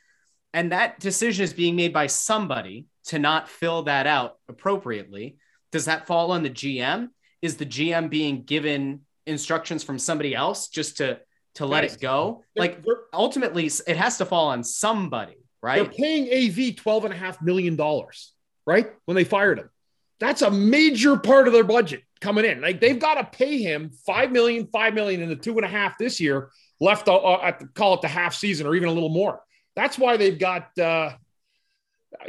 [0.55, 5.37] And that decision is being made by somebody to not fill that out appropriately.
[5.71, 7.09] Does that fall on the GM?
[7.43, 11.21] Is the GM being given instructions from somebody else just to
[11.55, 12.45] to let it go.
[12.57, 15.77] Like ultimately, it has to fall on somebody, right?
[15.77, 18.33] They're paying AV twelve and a half million dollars,
[18.69, 18.93] right?
[19.07, 19.71] When they fired him,
[20.21, 22.61] that's a major part of their budget coming in.
[22.61, 25.69] Like they've got to pay him five million, five million, and the two and a
[25.69, 26.51] half this year
[26.81, 29.41] left uh, at the, call it the half season or even a little more.
[29.75, 30.79] That's why they've got.
[30.79, 31.13] Uh,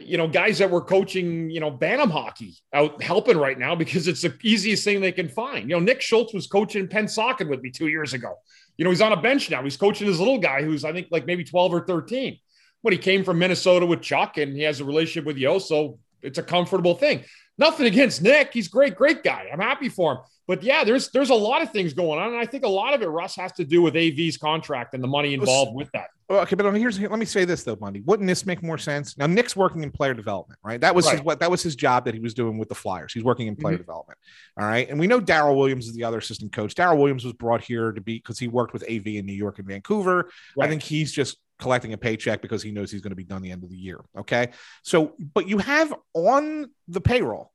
[0.02, 4.10] you know, guys that were coaching, you know, Bantam hockey out helping right now because
[4.10, 5.70] it's the easiest thing they can find.
[5.70, 8.36] You know, Nick Schultz was coaching Pennsauken with me two years ago.
[8.78, 9.64] You know, he's on a bench now.
[9.64, 12.38] He's coaching his little guy who's, I think, like maybe 12 or 13.
[12.84, 16.00] But he came from Minnesota with Chuck and he has a relationship with Yeo, So
[16.22, 17.24] it's a comfortable thing.
[17.58, 18.54] Nothing against Nick.
[18.54, 19.50] He's great, great guy.
[19.52, 20.18] I'm happy for him.
[20.48, 22.30] But yeah, there's there's a lot of things going on.
[22.30, 25.04] And I think a lot of it, Russ, has to do with AV's contract and
[25.04, 26.08] the money involved with that.
[26.32, 28.02] Okay, but here's let me say this though, Bundy.
[28.02, 29.18] Wouldn't this make more sense?
[29.18, 30.82] Now Nick's working in player development, right?
[30.82, 31.18] That was right.
[31.18, 33.14] his what that was his job that he was doing with the Flyers.
[33.14, 33.82] He's working in player mm-hmm.
[33.82, 34.18] development.
[34.58, 34.90] All right.
[34.90, 36.74] And we know Daryl Williams is the other assistant coach.
[36.74, 39.60] Daryl Williams was brought here to be because he worked with AV in New York
[39.60, 40.32] and Vancouver.
[40.56, 40.66] Right.
[40.66, 43.42] I think he's just collecting a paycheck because he knows he's going to be done
[43.42, 44.00] the end of the year.
[44.18, 44.50] Okay.
[44.84, 47.52] So, but you have on the payroll,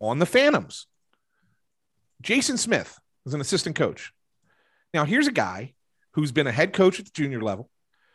[0.00, 0.86] on the Phantoms,
[2.22, 4.12] Jason Smith is an assistant coach.
[4.92, 5.74] Now, here's a guy
[6.12, 7.70] who's been a head coach at the junior level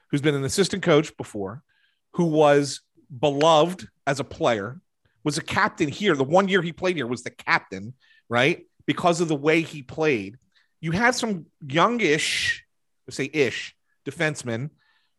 [0.10, 1.64] who's been an assistant coach before,
[2.14, 2.82] who was
[3.18, 4.82] beloved as a player,
[5.24, 6.16] was a captain here.
[6.16, 7.94] The one year he played here was the captain,
[8.28, 8.66] right?
[8.86, 10.38] Because of the way he played.
[10.82, 12.66] You had some youngish,
[13.10, 13.76] say ish,
[14.06, 14.72] defensemen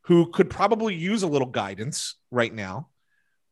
[0.02, 2.88] who could probably use a little guidance right now.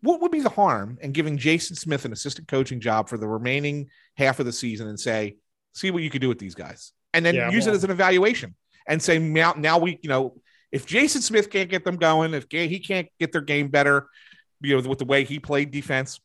[0.00, 3.26] What would be the harm in giving Jason Smith an assistant coaching job for the
[3.26, 5.36] remaining half of the season and say,
[5.74, 6.92] see what you could do with these guys?
[7.12, 8.54] And then yeah, use it as an evaluation
[8.86, 10.36] and say, now, now we, you know,
[10.70, 14.08] if Jason Smith can't get them going, if he can't get their game better,
[14.60, 16.20] you know, with the way he played defense,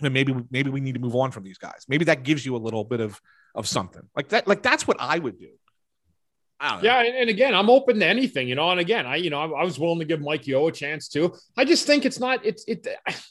[0.00, 1.84] then maybe maybe we need to move on from these guys.
[1.88, 3.20] Maybe that gives you a little bit of
[3.54, 4.46] of something like that.
[4.46, 5.50] Like that's what I would do.
[6.82, 8.70] Yeah, and, and, again, I'm open to anything, you know.
[8.70, 11.08] And again, I you know I, I was willing to give Mike Yeo a chance
[11.08, 11.34] too.
[11.56, 12.86] I just think it's not it's it.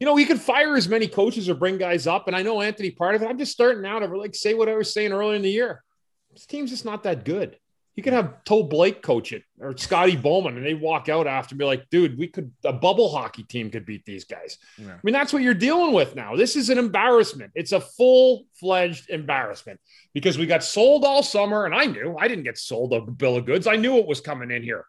[0.00, 2.60] You know, he could fire as many coaches or bring guys up, and I know
[2.60, 3.26] Anthony part of it.
[3.26, 5.84] I'm just starting out to like say what I was saying earlier in the year.
[6.32, 7.56] This team's just not that good.
[7.96, 11.52] You could have Toe Blake coach it or Scotty Bowman, and they walk out after
[11.52, 14.58] and be like, dude, we could, a bubble hockey team could beat these guys.
[14.78, 14.94] Yeah.
[14.94, 16.34] I mean, that's what you're dealing with now.
[16.34, 17.52] This is an embarrassment.
[17.54, 19.78] It's a full fledged embarrassment
[20.12, 23.36] because we got sold all summer, and I knew I didn't get sold a bill
[23.36, 23.68] of goods.
[23.68, 24.86] I knew it was coming in here.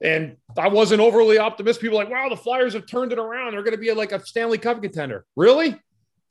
[0.00, 1.82] And I wasn't overly optimistic.
[1.82, 3.52] People like, wow, the Flyers have turned it around.
[3.52, 5.24] They're going to be like a Stanley Cup contender.
[5.34, 5.76] Really?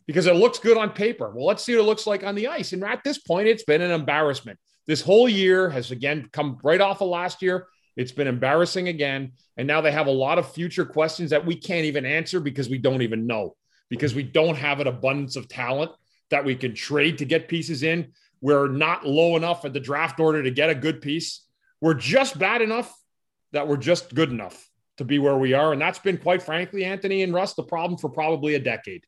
[0.06, 1.32] Because it looks good on paper.
[1.36, 2.72] Well, let's see what it looks like on the ice.
[2.72, 4.58] And at this point, it's been an embarrassment.
[4.88, 7.68] This whole year has again come right off of last year.
[7.96, 9.34] It's been embarrassing again.
[9.58, 12.70] And now they have a lot of future questions that we can't even answer because
[12.70, 13.56] we don't even know,
[13.90, 15.92] because we don't have an abundance of talent
[16.30, 18.14] that we can trade to get pieces in.
[18.40, 21.44] We're not low enough at the draft order to get a good piece.
[21.82, 22.96] We're just bad enough
[23.52, 25.74] that we're just good enough to be where we are.
[25.74, 29.06] And that's been, quite frankly, Anthony and Russ, the problem for probably a decade.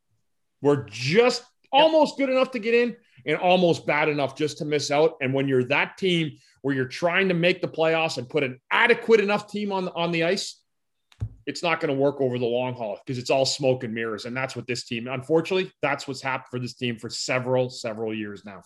[0.62, 2.96] We're just almost good enough to get in
[3.26, 5.16] and almost bad enough just to miss out.
[5.22, 8.60] And when you're that team where you're trying to make the playoffs and put an
[8.72, 10.62] adequate enough team on, on the ice,
[11.46, 14.26] it's not going to work over the long haul because it's all smoke and mirrors.
[14.26, 18.14] And that's what this team, unfortunately, that's what's happened for this team for several, several
[18.14, 18.62] years now.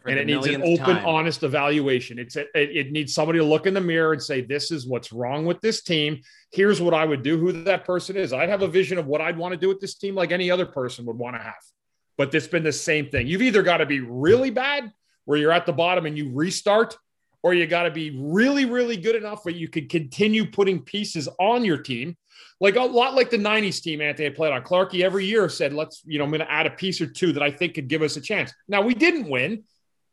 [0.00, 1.06] For and it needs an open, time.
[1.06, 2.18] honest evaluation.
[2.18, 4.86] It's a, it, it needs somebody to look in the mirror and say, "This is
[4.86, 6.20] what's wrong with this team.
[6.52, 8.32] Here's what I would do." Who that person is?
[8.32, 10.52] I'd have a vision of what I'd want to do with this team, like any
[10.52, 11.54] other person would want to have
[12.18, 13.26] but it's been the same thing.
[13.26, 14.92] You've either got to be really bad
[15.24, 16.96] where you're at the bottom and you restart,
[17.42, 21.28] or you got to be really, really good enough where you can continue putting pieces
[21.38, 22.16] on your team.
[22.60, 24.62] Like a lot like the 90s team Anthony played on.
[24.62, 27.32] Clarky every year said, let's, you know, I'm going to add a piece or two
[27.32, 28.52] that I think could give us a chance.
[28.66, 29.62] Now we didn't win,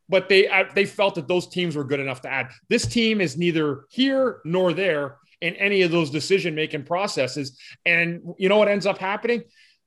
[0.08, 2.52] but they uh, they felt that those teams were good enough to add.
[2.70, 5.18] This team is neither here nor there.
[5.42, 7.60] in any of those decision making processes.
[7.86, 9.44] And you know what ends up happening?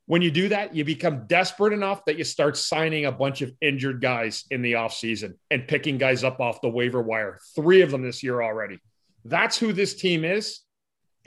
[0.09, 3.52] When you do that, you become desperate enough that you start signing a bunch of
[3.61, 7.38] injured guys in the offseason and picking guys up off the waiver wire.
[7.54, 8.78] Three of them this year already.
[9.26, 10.61] That's who this team is.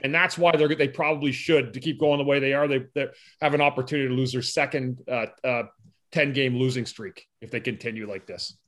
[0.00, 2.66] And that's why they're they probably should to keep going the way they are.
[2.66, 3.06] They, they
[3.40, 5.62] have an opportunity to lose their second uh, uh,
[6.10, 8.58] 10 game losing streak if they continue like this.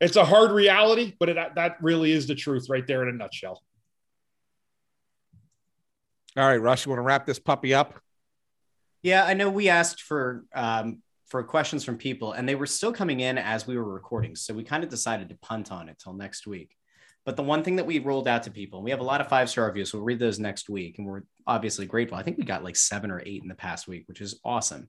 [0.00, 3.16] It's a hard reality, but it, that really is the truth right there in a
[3.16, 3.62] nutshell.
[6.36, 8.00] All right, Russ, you want to wrap this puppy up?
[9.02, 12.92] Yeah, I know we asked for um, for questions from people, and they were still
[12.92, 14.34] coming in as we were recording.
[14.34, 16.74] So we kind of decided to punt on it till next week.
[17.24, 19.20] But the one thing that we rolled out to people, and we have a lot
[19.20, 22.16] of five star reviews, so we'll read those next week, and we're obviously grateful.
[22.16, 24.88] I think we got like seven or eight in the past week, which is awesome.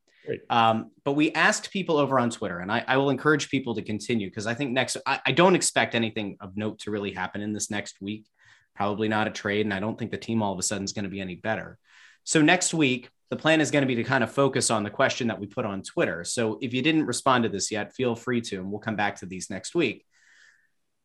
[0.50, 3.82] Um, but we asked people over on Twitter, and I, I will encourage people to
[3.82, 7.42] continue because I think next, I, I don't expect anything of note to really happen
[7.42, 8.26] in this next week.
[8.74, 10.94] Probably not a trade, and I don't think the team all of a sudden is
[10.94, 11.78] going to be any better.
[12.24, 14.90] So next week, the plan is going to be to kind of focus on the
[14.90, 16.24] question that we put on Twitter.
[16.24, 19.18] So if you didn't respond to this yet, feel free to, and we'll come back
[19.18, 20.06] to these next week.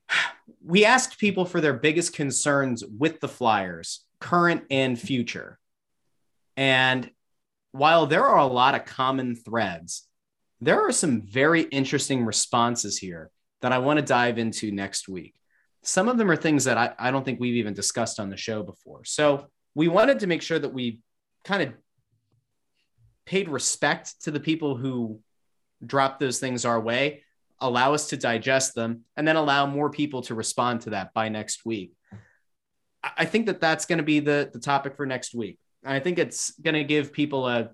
[0.67, 5.59] We asked people for their biggest concerns with the Flyers, current and future.
[6.57, 7.11] And
[7.73, 10.07] while there are a lot of common threads,
[10.61, 15.35] there are some very interesting responses here that I want to dive into next week.
[15.83, 18.37] Some of them are things that I, I don't think we've even discussed on the
[18.37, 19.05] show before.
[19.05, 21.01] So we wanted to make sure that we
[21.45, 21.75] kind of
[23.27, 25.21] paid respect to the people who
[25.85, 27.23] drop those things our way,
[27.61, 31.29] allow us to digest them, and then allow more people to respond to that by
[31.29, 31.93] next week.
[33.03, 35.59] I think that that's going to be the, the topic for next week.
[35.85, 37.71] I think it's going to give people a,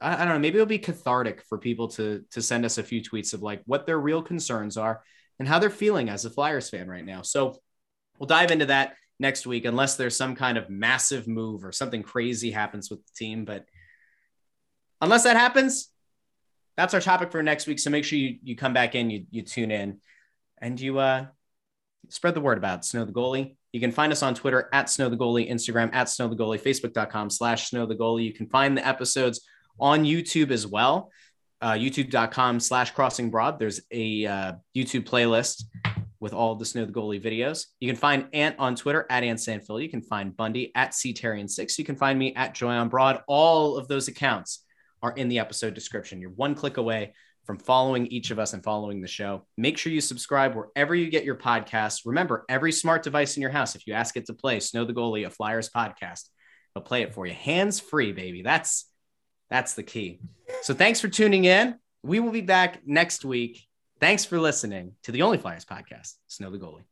[0.00, 3.02] I don't know, maybe it'll be cathartic for people to to send us a few
[3.02, 5.02] tweets of like what their real concerns are
[5.38, 7.20] and how they're feeling as a Flyers fan right now.
[7.20, 7.58] So
[8.18, 12.02] we'll dive into that next week, unless there's some kind of massive move or something
[12.02, 13.44] crazy happens with the team.
[13.44, 13.66] But
[15.00, 15.88] unless that happens,
[16.76, 17.78] that's our topic for next week.
[17.78, 20.00] So make sure you, you come back in, you, you tune in,
[20.58, 21.26] and you uh,
[22.08, 23.56] spread the word about Snow the Goalie.
[23.72, 26.60] You can find us on Twitter at Snow the Goalie, Instagram at Snow the Goalie,
[26.60, 28.24] Facebook.com slash Snow the Goalie.
[28.24, 29.42] You can find the episodes
[29.78, 31.10] on YouTube as well.
[31.60, 33.58] Uh, YouTube.com slash Crossing Broad.
[33.58, 35.64] There's a uh, YouTube playlist
[36.18, 37.66] with all the Snow the Goalie videos.
[37.80, 39.82] You can find Ant on Twitter at Ant Sanfil.
[39.82, 41.78] You can find Bundy at CTherien6.
[41.78, 43.22] You can find me at Joy on Broad.
[43.26, 44.64] All of those accounts
[45.02, 46.20] are in the episode description.
[46.20, 49.46] You're one click away from following each of us and following the show.
[49.56, 52.02] Make sure you subscribe wherever you get your podcasts.
[52.04, 54.92] Remember, every smart device in your house, if you ask it to play Snow the
[54.92, 56.28] Goalie, a Flyers podcast,
[56.74, 57.34] it'll play it for you.
[57.34, 58.42] Hands free, baby.
[58.42, 58.86] That's
[59.48, 60.20] that's the key.
[60.62, 61.74] So thanks for tuning in.
[62.02, 63.66] We will be back next week.
[63.98, 66.84] Thanks for listening to the Only Flyers podcast, Snow the Goalie.